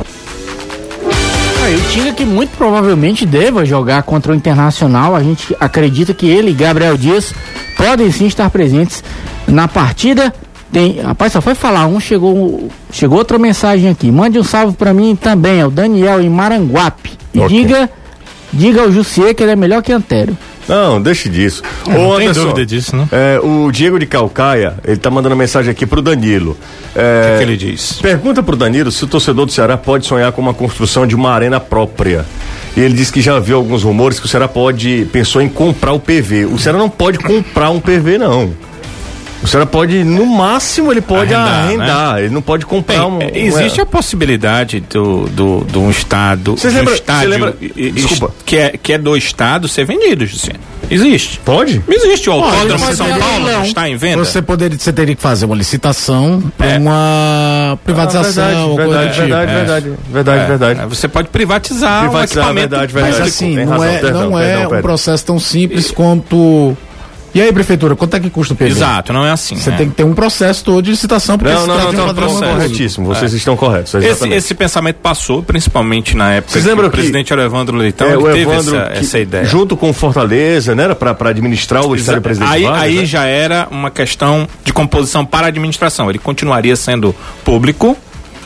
[1.65, 5.15] O Tinga que muito provavelmente deva jogar contra o Internacional.
[5.15, 7.33] A gente acredita que ele e Gabriel Dias
[7.75, 9.03] podem sim estar presentes
[9.47, 10.31] na partida.
[10.75, 14.11] Tem, rapaz, só foi falar um, chegou, chegou outra mensagem aqui.
[14.11, 17.11] Mande um salve pra mim também, é o Daniel em Maranguape.
[17.33, 17.47] E Ok.
[17.57, 17.89] diga,
[18.51, 20.37] diga ao Jussier que ele é melhor que Antero.
[20.67, 21.63] Não, deixe disso.
[21.85, 23.07] Ô, não tem Anderson, dúvida disso, né?
[23.09, 26.57] é, o Diego de Calcaia, ele tá mandando mensagem aqui pro Danilo.
[26.93, 27.93] O É, que, que ele diz?
[28.01, 31.31] Pergunta pro Danilo se o torcedor do Ceará pode sonhar com uma construção de uma
[31.31, 32.25] arena própria.
[32.75, 35.93] E ele disse que já viu alguns rumores que o Ceará pode, pensou em comprar
[35.93, 36.47] o PV.
[36.47, 38.51] O Ceará não pode comprar um PV, não.
[39.45, 42.19] O Ceará pode, no máximo, ele pode Arrendar, arrendar.
[42.19, 43.21] Ele não pode comprar Bem, um.
[43.21, 46.71] é, existe a possibilidade do, do, do um estado, estádio
[47.11, 48.33] você lembra- i- i- Desculpa.
[48.43, 50.53] que é, que é do estado ser vendido, José.
[50.89, 51.39] Existe.
[51.45, 51.81] Pode?
[51.87, 53.63] Existe o autódromo pode de São Paulo, leilão.
[53.63, 54.17] está em venda.
[54.23, 56.77] Você, poderia, você teria que fazer uma licitação para É.
[56.79, 59.21] uma privatização do verdade, tipo.
[59.27, 59.55] verdade, É.
[59.55, 60.79] verdade, verdade, É, verdade.
[60.81, 63.29] é, Você pode privatizar, Privatizar, o equipamento verdade, Mas verdade.
[63.29, 64.81] assim, tem não razão, é, perdão, não é perdão, um perdão.
[64.81, 66.77] processo tão simples quanto.
[67.35, 68.69] E aí, prefeitura, quanto é que custa o PV?
[68.71, 69.57] Exato, não é assim.
[69.57, 69.75] Você né?
[69.75, 72.27] tem que ter um processo todo de licitação porque Não, não, não, um não, estão
[72.27, 72.53] público.
[72.53, 73.05] corretíssimo.
[73.07, 73.93] Vocês estão corretos.
[73.93, 74.37] Esse, exatamente.
[74.37, 77.75] esse pensamento passou, principalmente na época Vocês que lembram o que- presidente era o Evandro
[77.75, 79.43] Leitão, É, o teve Evandro, essa, que, essa ideia.
[79.43, 80.83] junto com Fortaleza, né?
[80.85, 83.05] Era pra administrar o estádio presidente aí Vargas, aí né?
[83.05, 86.09] já era uma questão de composição para a administração.
[86.09, 87.13] Ele continuaria sendo
[87.43, 87.97] público,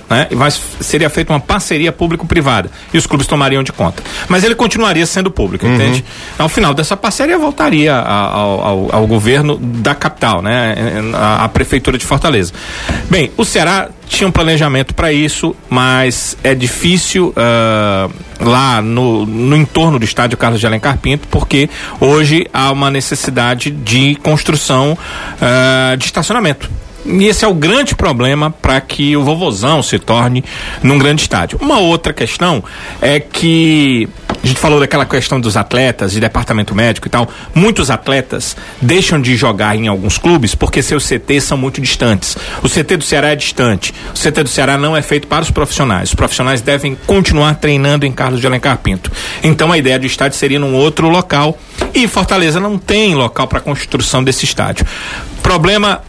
[0.10, 0.28] né?
[0.36, 4.02] Mas seria feita uma parceria público-privada e os clubes tomariam de conta.
[4.28, 5.76] Mas ele continuaria sendo público, Uhum.
[5.76, 6.04] entende?
[6.38, 10.76] Ao final dessa parceria voltaria ao, ao- ao governo da capital, né?
[11.14, 12.54] A, a prefeitura de Fortaleza.
[13.10, 19.56] Bem, o Ceará tinha um planejamento para isso, mas é difícil ah, lá no, no
[19.56, 24.98] entorno do estádio Carlos de Alencar Pinto, porque hoje há uma necessidade de construção
[25.42, 26.70] ah, de estacionamento.
[27.06, 30.44] E esse é o grande problema para que o vovozão se torne
[30.84, 31.58] num grande estádio.
[31.62, 32.64] Uma outra questão
[33.02, 34.08] é que
[34.42, 37.28] a gente falou daquela questão dos atletas e departamento médico e tal.
[37.54, 42.38] Muitos atletas deixam de jogar em alguns clubes porque seus CTs são muito distantes.
[42.64, 43.94] O CT do Ceará é distante.
[44.16, 46.10] O CT do Ceará não é feito para os profissionais.
[46.10, 49.12] Os profissionais devem continuar treinando em Carlos de Alencar Pinto.
[49.44, 51.58] Então a ideia do estádio seria num outro local
[51.94, 54.86] e Fortaleza não tem local para construção desse estádio.
[55.44, 56.02] Problema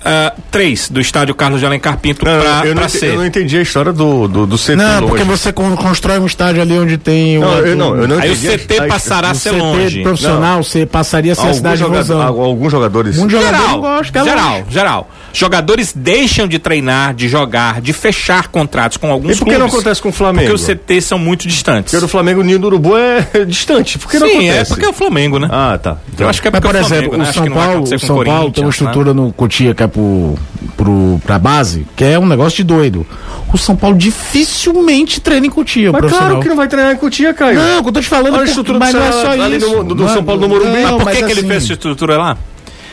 [0.50, 3.06] 3 uh, do estádio Carlos de Alencar Pinto para eu, não ser.
[3.10, 4.76] eu não entendi a história do, do, do CT.
[4.76, 8.18] Não, porque você con- constrói um estádio ali onde tem Não, eu não, eu não
[8.18, 8.36] Aí o.
[8.36, 10.02] CT a- a- passará a o ser CT longe.
[10.02, 12.42] profissional, você passaria a ser a Alguns, cidade de jogador- Vozão.
[12.44, 13.16] alguns jogadores.
[13.16, 14.64] Muito jogador Geral, não gosta, que é geral, longe.
[14.70, 15.10] geral.
[15.32, 19.60] Jogadores deixam de treinar, de jogar, de fechar contratos com alguns E por que não
[19.60, 19.74] clubes.
[19.74, 20.48] acontece com o Flamengo?
[20.48, 21.92] Porque os CTs são muito distantes.
[21.92, 23.96] Porque o Flamengo, o Ninho do Urubu é distante.
[23.96, 24.72] Por que não Sim, acontece?
[24.72, 25.48] é porque é o Flamengo, né?
[25.52, 25.96] Ah, tá.
[26.18, 27.30] Eu acho que é Mas, porque por é o Flamengo, exemplo, né?
[27.30, 28.70] o São que não vai Paulo, o São Paulo tem uma né?
[28.70, 30.36] estrutura no Cotia que é pro,
[30.80, 33.06] pro, pra base, que é um negócio de doido.
[33.52, 37.34] O São Paulo dificilmente treina em Cotia, Mas claro que não vai treinar em Cotia,
[37.34, 37.58] Caio.
[37.58, 39.30] Não, o que eu tô te falando, Olha a por- estrutura mas não é só
[39.30, 39.68] ali isso.
[39.84, 40.70] do- do Não, São Paulo no Morumbi.
[40.70, 42.36] não, Mas por mas que, que ele assim, fez essa estrutura lá?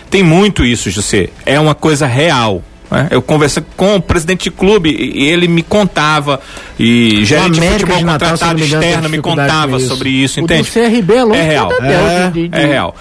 [0.10, 1.30] Tem muito isso, José.
[1.46, 2.62] É uma coisa real.
[2.90, 3.08] Né?
[3.12, 6.40] Eu conversei com o presidente de clube e ele me contava,
[6.80, 9.88] e gerente de futebol de Natal, contratado externo me contava isso.
[9.88, 10.64] sobre isso, O entende?
[10.64, 11.70] do CRB é longe É real.
[11.70, 12.96] Dedéu, É, de- de- É real.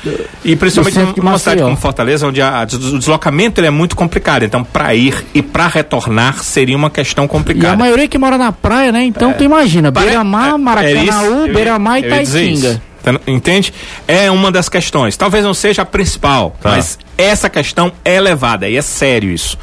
[0.45, 4.45] E principalmente numa cidade como Fortaleza, onde a- o deslocamento ele é muito complicado.
[4.45, 7.77] Então, para ir e para retornar seria uma questão E a complicada.
[7.77, 9.05] maioria que mora na praia, né?
[9.05, 12.83] Então tu imagina, Beira-Mar, é- é Maracanãú, Beira-Mar e Taitinga.
[13.13, 13.73] Tá- Entende?
[14.09, 15.17] É uma das questões.
[15.17, 16.71] Talvez não seja a principal, Tá.
[16.71, 19.57] mas essa questão é levada e é sério isso.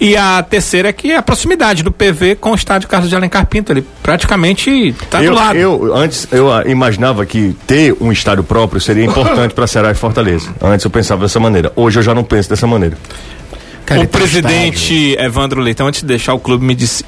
[0.00, 3.16] E a terceira é que é a proximidade do PV com o estádio Carlos de
[3.16, 3.72] Alencar Pinto.
[3.72, 4.70] Ele praticamente
[5.02, 5.56] está eu, do lado.
[5.58, 9.94] eu, antes, eu ah, imaginava que ter um estádio próprio seria importante para Ceará e
[9.94, 10.54] Fortaleza.
[10.62, 11.70] Antes eu pensava dessa maneira.
[11.76, 12.96] Hoje eu já não penso dessa maneira.
[13.84, 17.04] Cara, o presidente Evandro Leitão, antes de deixar o clube, me disse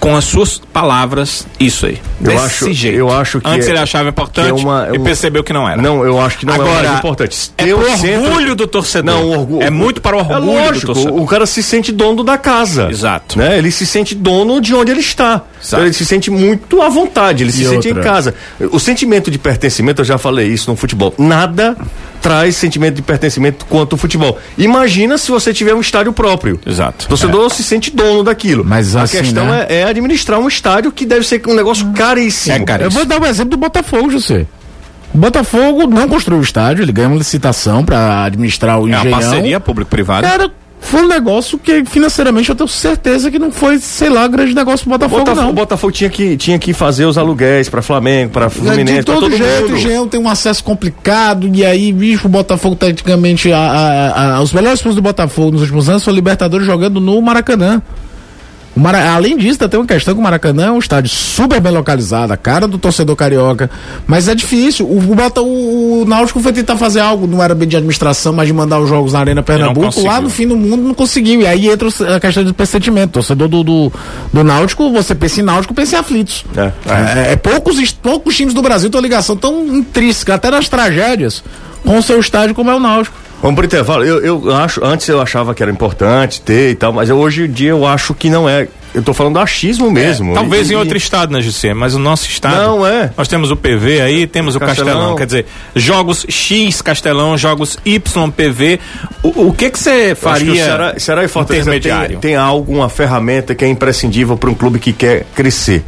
[0.00, 1.98] com as suas palavras isso aí.
[2.20, 2.96] Eu Desse acho- jeito.
[2.98, 5.52] eu acho que Antes é- ele achava importante é uma- é e um- percebeu que
[5.52, 5.80] não era.
[5.80, 7.52] Não, eu acho que não é Agora, mais importante.
[7.56, 9.14] É o centro- orgulho do torcedor.
[9.14, 9.62] Não, o orgulho.
[9.62, 11.20] É muito para o orgulho é lógico, do torcedor.
[11.22, 12.88] O cara se sente dono da casa.
[12.90, 13.38] Exato.
[13.38, 13.58] Né?
[13.58, 15.42] Ele se sente dono de onde ele está.
[15.72, 18.02] Ele se sente muito à vontade, ele se E sente outra?
[18.02, 18.34] em casa.
[18.72, 21.14] O sentimento de pertencimento, eu já falei isso no futebol.
[21.16, 21.76] Nada
[22.20, 24.38] traz sentimento de pertencimento quanto o futebol.
[24.58, 26.60] Imagina se você tiver um estádio próprio.
[26.66, 27.06] Exato.
[27.06, 28.64] O torcedor se sente dono daquilo.
[28.64, 29.66] Mas a assim, questão né?
[29.68, 32.54] é, é administrar um estádio que deve ser um negócio caríssimo.
[32.56, 32.86] É caríssimo.
[32.86, 34.46] Eu vou dar um exemplo do Botafogo, José.
[35.12, 39.06] O Botafogo não construiu o estádio, ele ganhou uma licitação para administrar o É engenhão.
[39.06, 40.28] uma parceria público-privada.
[40.28, 40.50] Cara,
[40.80, 44.80] foi um negócio que financeiramente eu tenho certeza que não foi, sei lá, grande negócio
[44.84, 45.50] pro Botafogo, Botafogo, não.
[45.50, 49.20] o Botafogo tinha que, tinha que fazer os aluguéis para Flamengo, para Fluminense, de todo,
[49.20, 49.74] todo jeito, mundo.
[49.74, 54.42] o Engenhão tem um acesso complicado, e aí, bicho, o Botafogo, praticamente, a, a- a-
[54.42, 57.80] os melhores pontos do Botafogo nos últimos anos foi o Libertadores jogando no Maracanã.
[58.76, 62.32] Mara- Além disso, tem uma questão que o Maracanã é um estádio super bem localizado,
[62.32, 63.68] a cara do torcedor carioca,
[64.06, 64.86] mas é difícil.
[64.86, 68.46] O, o, o, o Náutico foi tentar fazer algo, não era bem de administração, mas
[68.46, 71.40] de mandar os jogos na Arena Pernambuco, lá no fim do mundo não conseguiu.
[71.42, 73.12] E aí entra a questão de pressentimento.
[73.14, 73.92] Torcedor do, do,
[74.32, 76.44] do Náutico, você pensa em Náutico, pensa em aflitos.
[76.56, 76.72] É.
[77.28, 80.68] É, é poucos, est- poucos times do Brasil têm uma ligação tão intrínseca, até nas
[80.68, 81.42] tragédias,
[81.84, 83.16] com o seu estádio como é o Náutico.
[83.42, 84.04] Vamos pro intervalo.
[84.04, 87.44] Eu, eu acho, antes eu achava que era importante ter e tal, mas eu- hoje
[87.44, 88.68] em dia eu acho que não é.
[88.92, 90.32] Eu tô falando do achismo mesmo.
[90.32, 91.72] É, Talvez E- em outro estado, né, José?
[91.72, 92.56] Mas o nosso estado.
[92.56, 93.10] Não, é.
[93.16, 94.92] Nós temos o PV aí, temos o Castelão.
[94.92, 95.16] Castelão.
[95.16, 98.80] Quer dizer, jogos X Castelão, jogos Y PV.
[99.22, 100.52] O, o que que você Eu acho que faria?
[100.52, 102.18] o Ceará, Ceará e Fortaleza tem, intermediário?
[102.18, 105.82] tem algo, uma ferramenta que é imprescindível para um clube que quer crescer.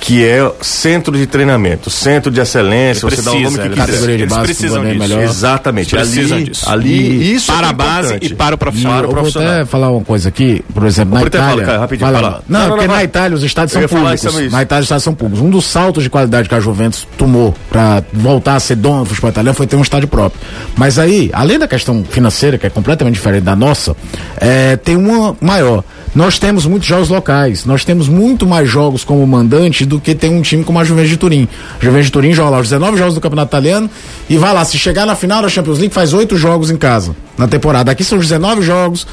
[0.00, 3.68] Que é centro de treinamento, centro de excelência, Ele você dá o nome precisa, que
[3.70, 3.86] quiser.
[3.86, 5.08] Categoria de base, precisam bem disso.
[5.08, 5.22] melhor.
[5.24, 5.94] Exatamente.
[5.96, 6.70] Eles precisam ali, disso.
[6.70, 8.32] ali, isso para é a base importante.
[8.32, 8.96] e para o profissional.
[8.98, 9.52] Para o eu vou profissional.
[9.54, 11.66] até falar uma coisa aqui, por exemplo, na até falar, Itália.
[11.66, 12.34] Caio, rapidinho, fala fala.
[12.36, 12.42] lá.
[12.48, 13.04] Não, Não, não, porque não, na.
[13.04, 14.52] Itália os estádios são públicos.
[14.52, 15.44] Na Itália os estádios são públicos.
[15.44, 19.08] Um dos saltos de qualidade que a Juventus tomou para voltar a ser dono do
[19.08, 20.40] futebol italiano foi ter um estádio próprio.
[20.76, 23.96] Mas aí, além da questão financeira, que é completamente diferente da nossa,
[24.40, 25.82] é, tem uma maior.
[26.14, 30.30] Nós temos muitos jogos locais, nós temos muito mais jogos como mandante do que tem
[30.30, 31.48] um time como a Juventus de Turim.
[31.80, 33.90] A Juventus de Turim joga lá os 19 jogos do Campeonato Italiano
[34.28, 37.16] e vai lá, se chegar na final da Champions League, faz oito jogos em casa
[37.36, 37.90] na temporada.
[37.90, 39.06] Aqui são 19 jogos,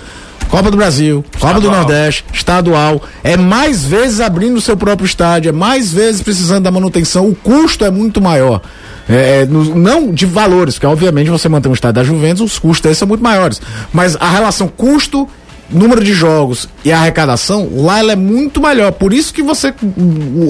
[0.50, 3.02] Copa do Brasil, Copa do Nordeste, estadual.
[3.24, 7.36] É mais vezes abrindo o seu próprio estádio, é mais vezes precisando da manutenção, o
[7.36, 8.62] custo é muito maior.
[9.08, 12.82] É, é, não de valores, porque obviamente você manter um estádio da Juventus, os custos
[12.82, 13.62] deles são muito maiores.
[13.94, 15.28] Mas a relação custo
[15.70, 18.92] número de jogos e arrecadação, lá ela é muito melhor.
[18.92, 19.74] Por isso que você.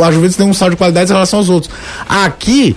[0.05, 1.72] A Juventus tem um saldo de qualidade em relação aos outros.
[2.07, 2.76] Aqui.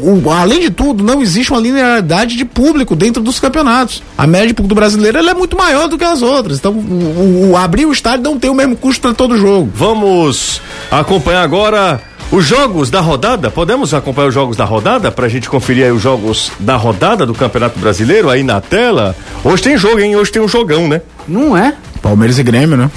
[0.00, 4.02] o- além de tudo, não existe uma linearidade de público dentro dos campeonatos.
[4.18, 4.80] A média de público
[5.16, 6.58] ela é muito maior do que as outras.
[6.58, 9.70] Então, o, o- abrir o estádio não tem o mesmo custo para todo jogo.
[9.72, 10.60] Vamos
[10.90, 12.00] acompanhar agora
[12.34, 13.50] os jogos da rodada.
[13.50, 17.34] Podemos acompanhar os jogos da rodada pra gente conferir aí os jogos da rodada do
[17.34, 19.14] Campeonato Brasileiro aí na tela?
[19.42, 20.16] Hoje tem jogo, hein?
[20.16, 21.00] Hoje tem um jogão, né?
[21.28, 21.74] Não é?
[22.02, 22.90] Palmeiras e Grêmio, né?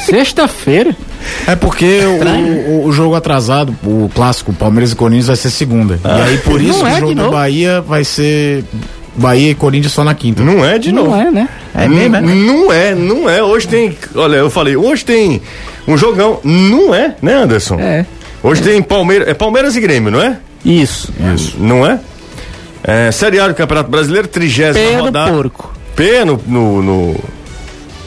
[0.00, 0.96] Sexta-feira.
[1.46, 5.98] É porque o, o- o jogo atrasado, o clássico Palmeiras e Corinthians vai ser segunda.
[6.04, 7.30] E aí por isso Não que é o jogo do.
[7.30, 8.64] Bahia vai ser
[9.14, 10.42] Bahia e Corinthians só na quinta.
[10.42, 11.16] Não é de Não novo.
[11.16, 11.48] é, né?
[11.74, 12.20] É mesmo, é?
[12.20, 13.42] Não é, não é.
[13.42, 13.96] Hoje tem.
[14.16, 15.40] Olha, eu falei, hoje tem
[15.86, 16.40] um jogão.
[16.42, 17.78] Não é, né, Anderson?
[17.78, 18.04] É.
[18.42, 19.28] Hoje tem Palmeiras.
[19.28, 20.38] É Palmeiras e Grêmio, não é?
[20.64, 21.12] Isso.
[21.58, 21.98] Não é?
[22.84, 25.30] É Série A do Campeonato Brasileiro, trigésima Pé do rodada.
[25.30, 25.72] porco.
[25.94, 26.40] P no.
[26.46, 27.20] no, no...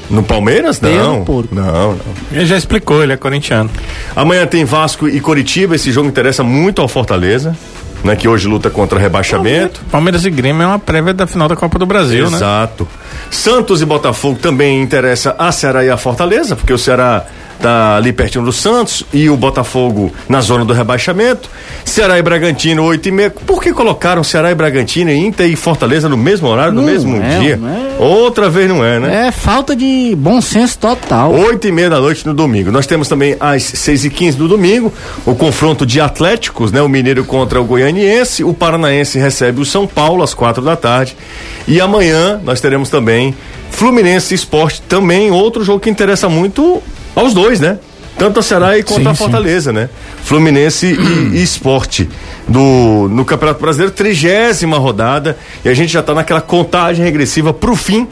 [0.09, 0.79] no Palmeiras?
[0.79, 1.19] Pé Não.
[1.19, 1.53] no porco.
[1.55, 1.99] Não, não.
[2.31, 3.69] Ele já explicou, ele é corintiano.
[4.15, 5.75] Amanhã tem Vasco e Coritiba.
[5.75, 7.55] Esse jogo interessa muito ao Fortaleza,
[8.03, 8.15] né?
[8.17, 9.81] Que hoje luta contra rebaixamento.
[9.89, 12.35] Palmeiras e Grêmio é uma prévia da final da Copa do Brasil, né?
[12.37, 12.85] Exato.
[13.31, 17.25] Santos e Botafogo também interessa a Ceará e a Fortaleza, porque o Ceará
[17.61, 21.49] tá ali pertinho do Santos e o Botafogo na zona do rebaixamento.
[21.83, 23.29] Ceará e Bragantino, 8 e meia.
[23.29, 27.15] Por que colocaram Ceará e Bragantino, Inter e Fortaleza no mesmo horário, no Não mesmo
[27.17, 27.59] é, dia?
[27.99, 28.01] é.
[28.03, 29.27] Outra vez não é, né?
[29.27, 31.31] É falta de bom senso total.
[31.33, 32.71] Oito e meia da noite no domingo.
[32.71, 34.91] Nós temos também às seis e quinze do domingo
[35.25, 36.81] o confronto de Atléticos, né?
[36.81, 38.43] O Mineiro contra o Goianiense.
[38.43, 41.15] O Paranaense recebe o São Paulo às quatro da tarde.
[41.67, 43.35] E amanhã nós teremos também
[43.71, 46.81] Fluminense Esporte, também outro jogo que interessa muito
[47.15, 47.79] aos dois, né?
[48.17, 49.17] Tanto a Ceará e contra Sim, a sim.
[49.17, 49.89] Fortaleza, né?
[50.23, 52.09] Fluminense e, e Esporte
[52.47, 57.71] do no Campeonato Brasileiro, trigésima rodada e a gente já está naquela contagem regressiva para
[57.71, 58.07] o fim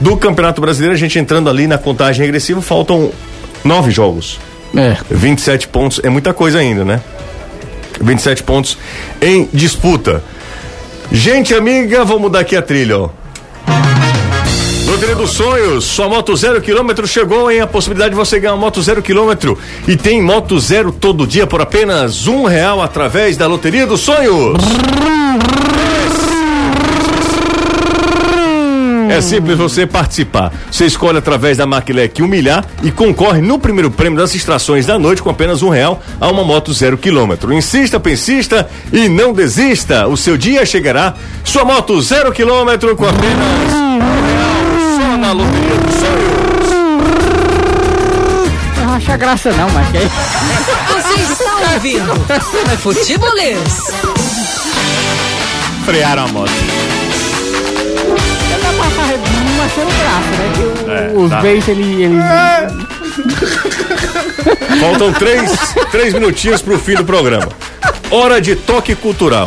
[0.00, 0.94] do Campeonato Brasileiro.
[0.94, 3.10] A gente entrando ali na contagem regressiva, faltam
[3.62, 4.40] nove jogos,
[4.74, 4.96] É.
[5.10, 7.00] 27 pontos é muita coisa ainda, né?
[8.00, 8.78] 27 pontos
[9.20, 10.24] em disputa.
[11.12, 13.10] Gente amiga, vamos mudar aqui a trilha, ó.
[15.02, 17.60] Loteria dos Sonhos, sua moto zero quilômetro chegou, hein?
[17.60, 19.58] A possibilidade de você ganhar uma moto zero quilômetro.
[19.88, 24.62] E tem moto zero todo dia por apenas um real através da Loteria dos Sonhos.
[29.10, 30.52] É simples você participar.
[30.70, 35.20] Você escolhe através da Maquilec humilhar e concorre no primeiro prêmio das extrações da noite
[35.20, 37.52] com apenas um real a uma moto zero quilômetro.
[37.52, 40.06] Insista, pensista e não desista.
[40.06, 41.14] O seu dia chegará.
[41.42, 44.61] Sua moto zero quilômetro com apenas um real
[45.22, 46.72] na Loteria dos Sonhos.
[48.84, 50.08] Não acha graça não, mas que é
[51.00, 51.14] Você
[51.44, 52.12] está ouvindo?
[52.72, 53.92] É futebolês.
[55.86, 56.50] Frearam a moto.
[59.64, 60.52] achando graça, né?
[60.58, 61.40] O- É, os tá.
[61.40, 62.16] beijos, ele, ele...
[64.80, 65.52] Faltam três,
[65.92, 67.46] três minutinhos pro fim do programa.
[68.10, 69.46] Hora de toque cultural.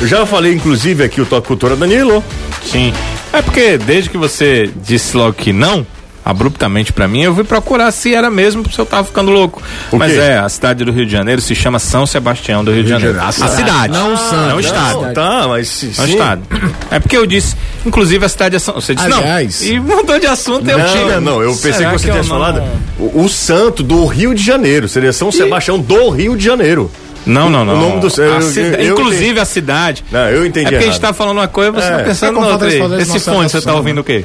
[0.00, 2.24] Eu já falei, inclusive, aqui o toque cultural, Danilo.
[2.64, 2.92] Sim.
[3.32, 5.86] É porque desde que você disse logo que não,
[6.24, 9.62] abruptamente pra mim, eu fui procurar se era mesmo, se eu tava ficando louco.
[9.90, 10.18] O Mas quê?
[10.18, 13.14] é, a cidade do Rio de Janeiro se chama São Sebastião do Rio de Janeiro.
[13.18, 13.44] Janeiro.
[13.44, 13.92] A cidade.
[13.92, 14.48] Não o Santos.
[14.48, 15.00] Não o estado.
[15.02, 15.92] Não, tá, mas sim.
[15.96, 16.42] É o estado.
[16.90, 17.56] É porque eu disse,
[17.86, 18.74] inclusive a cidade é São.
[18.74, 19.68] Você disse Aliás- não.
[19.68, 21.04] E mudou de assunto, eu tive.
[21.14, 22.62] Não, não, eu pensei que você tivesse não- falado
[22.98, 24.88] o, o santo do Rio de Janeiro.
[24.88, 26.90] Seria São Sebastião do Rio de Janeiro.
[27.26, 27.74] Não, não, não.
[27.74, 29.40] O nome do- A eu- cida- eu- eu Inclusive entendi.
[29.40, 30.04] a cidade.
[30.10, 31.00] Não, eu entendi É porque a gente errado.
[31.00, 31.96] tá falando uma coisa e você É.
[31.98, 32.70] tá pensando na outra.
[32.70, 34.24] fazer Esse fone, você tá ouvindo o quê?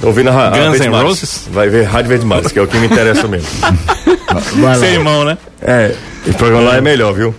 [0.00, 1.02] Tô ouvindo a, a Guns Verde N'.
[1.02, 1.48] Roses?
[1.50, 3.46] Vai ver Rádio Verde Mares, que é o que me interessa mesmo.
[4.78, 5.38] Seu irmão, né?
[5.62, 5.94] É,
[6.26, 7.34] o programa lá é melhor, viu?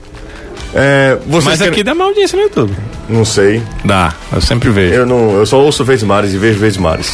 [0.74, 2.74] É, vocês Mas querem- aqui dá uma audiência no YouTube.
[3.08, 3.62] Não sei.
[3.84, 4.94] Dá, eu sempre vejo.
[4.94, 7.14] Eu não, eu só ouço Verdes Mares e vejo Verdes Mares.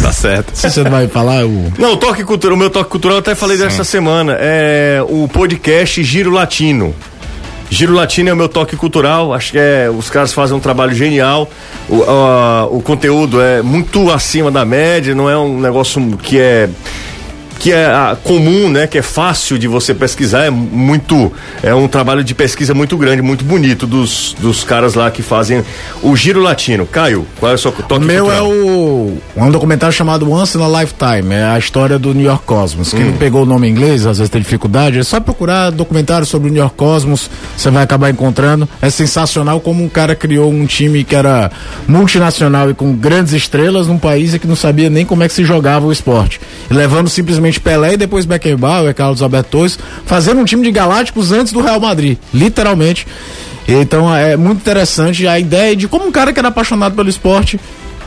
[0.00, 0.52] Tá certo.
[0.54, 1.72] Se você não vai falar, o.
[1.78, 4.36] Não, o toque cultural, o meu toque cultural eu até falei dessa semana.
[4.38, 6.94] É o podcast Giro Latino.
[7.70, 9.32] Giro Latino é o meu toque cultural.
[9.32, 11.48] Acho que é, os caras fazem um trabalho genial.
[11.88, 16.68] O, a- o conteúdo é muito acima da média, não é um negócio que é
[17.62, 18.88] que é ah, comum, né?
[18.88, 21.32] Que é fácil de você pesquisar, é muito,
[21.62, 25.64] é um trabalho de pesquisa muito grande, muito bonito dos, dos caras lá que fazem
[26.02, 26.84] o Giro Latino.
[26.84, 28.46] Caio, qual é o seu toque O meu cultural?
[28.46, 29.18] é o.
[29.36, 31.32] Um documentário chamado Once in a Lifetime.
[31.32, 32.92] É a história do New York Cosmos.
[32.92, 36.26] Quem não pegou o nome em inglês, às vezes tem dificuldade, é só procurar documentário
[36.26, 37.30] sobre o New York Cosmos.
[37.56, 38.68] Você vai acabar encontrando.
[38.80, 41.48] É sensacional como um cara criou um time que era
[41.86, 45.44] multinacional e com grandes estrelas num país que não sabia nem como é que se
[45.44, 46.40] jogava o esporte.
[46.68, 51.32] E levando simplesmente Pelé e depois Beckenbauer, Carlos Alberto Torres, fazendo um time de galácticos
[51.32, 52.18] antes do Real Madrid.
[52.32, 53.06] Literalmente.
[53.66, 57.60] Então é muito interessante a ideia de como um cara que era apaixonado pelo esporte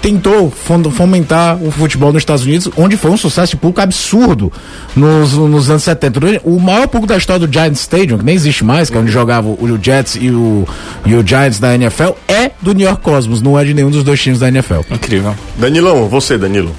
[0.06, 0.52] tentou
[0.92, 4.54] fomentar o futebol nos Estados Unidos, onde foi um sucesso de público absurdo
[4.96, 6.42] nos, nos anos 70.
[6.44, 9.12] O maior público da história do Giants Stadium, que nem existe mais, que é onde
[9.12, 10.68] jogava o, Jets e o,
[11.08, 14.04] e o Giants da NFL, é do New York Cosmos, não é de nenhum dos
[14.04, 14.82] dois times da NFL.
[14.92, 15.36] Incrível.
[15.58, 16.72] Danilão, você, Danilo.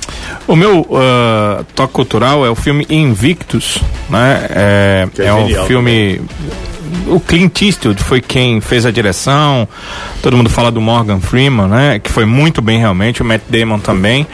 [0.46, 4.46] O meu uh, toque cultural é o filme Invictus, né?
[4.50, 6.20] É, é, é um filme
[7.06, 9.68] o Clint Eastwood foi quem fez a direção.
[10.22, 11.98] Todo mundo fala do Morgan Freeman, né?
[11.98, 13.22] Que foi muito bem realmente.
[13.22, 14.26] O Matt Damon também,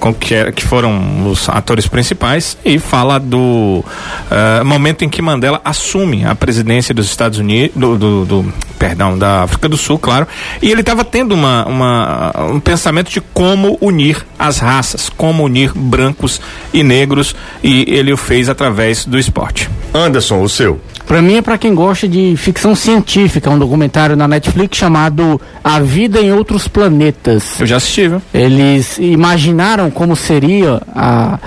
[0.00, 2.56] com que, que foram os atores principais.
[2.64, 7.96] E fala do uh, momento em que Mandela assume a presidência dos Estados Unidos, do,
[7.96, 10.26] do, do perdão, da África do Sul, claro.
[10.62, 15.72] E ele estava tendo uma, uma, um pensamento de como unir as raças, como unir
[15.74, 16.40] brancos
[16.72, 17.36] e negros.
[17.62, 19.68] E ele o fez através do esporte.
[19.92, 20.80] Anderson, o seu.
[21.10, 25.80] Para mim é para quem gosta de ficção científica, um documentário na Netflix chamado A
[25.80, 27.58] Vida em Outros Planetas.
[27.58, 28.22] Eu já assisti, viu?
[28.32, 31.38] Eles imaginaram como seria a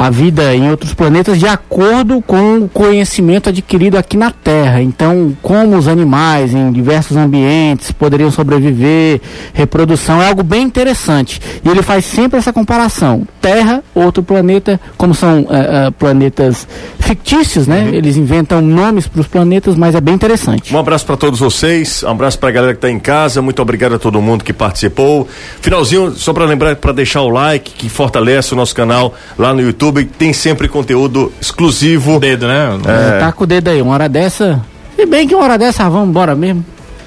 [0.00, 4.80] a vida em outros planetas de acordo com o conhecimento adquirido aqui na Terra.
[4.80, 9.20] Então, como os animais em diversos ambientes poderiam sobreviver,
[9.52, 11.38] reprodução, é algo bem interessante.
[11.62, 16.66] E ele faz sempre essa comparação: Terra, outro planeta, como são uh, uh, planetas
[16.98, 17.82] fictícios, né?
[17.82, 17.94] Uhum.
[17.94, 20.74] Eles inventam nomes para os planetas, mas é bem interessante.
[20.74, 23.60] Um abraço para todos vocês, um abraço para a galera que está em casa, muito
[23.60, 25.28] obrigado a todo mundo que participou.
[25.60, 29.60] Finalzinho, só para lembrar, para deixar o like, que fortalece o nosso canal lá no
[29.60, 32.18] YouTube YouTube tem sempre conteúdo exclusivo.
[32.18, 32.78] Dedo, né?
[32.86, 33.18] É.
[33.18, 34.60] Tá com o dedo aí, uma hora dessa.
[34.96, 36.64] Se bem que uma hora dessa, vamos embora mesmo.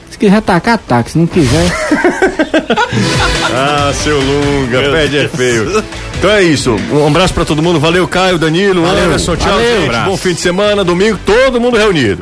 [0.09, 1.09] Se quiser tacar, taca.
[1.09, 1.71] Se não quiser.
[3.55, 5.83] ah, seu Lunga, pede é feio.
[6.19, 6.75] Então é isso.
[6.91, 7.79] Um abraço para todo mundo.
[7.79, 9.05] Valeu, Caio, Danilo, Valeu.
[9.05, 9.35] Anderson.
[9.35, 9.81] Tchau, Valeu.
[9.81, 10.05] gente.
[10.05, 12.21] Bom fim de semana, domingo, todo mundo reunido.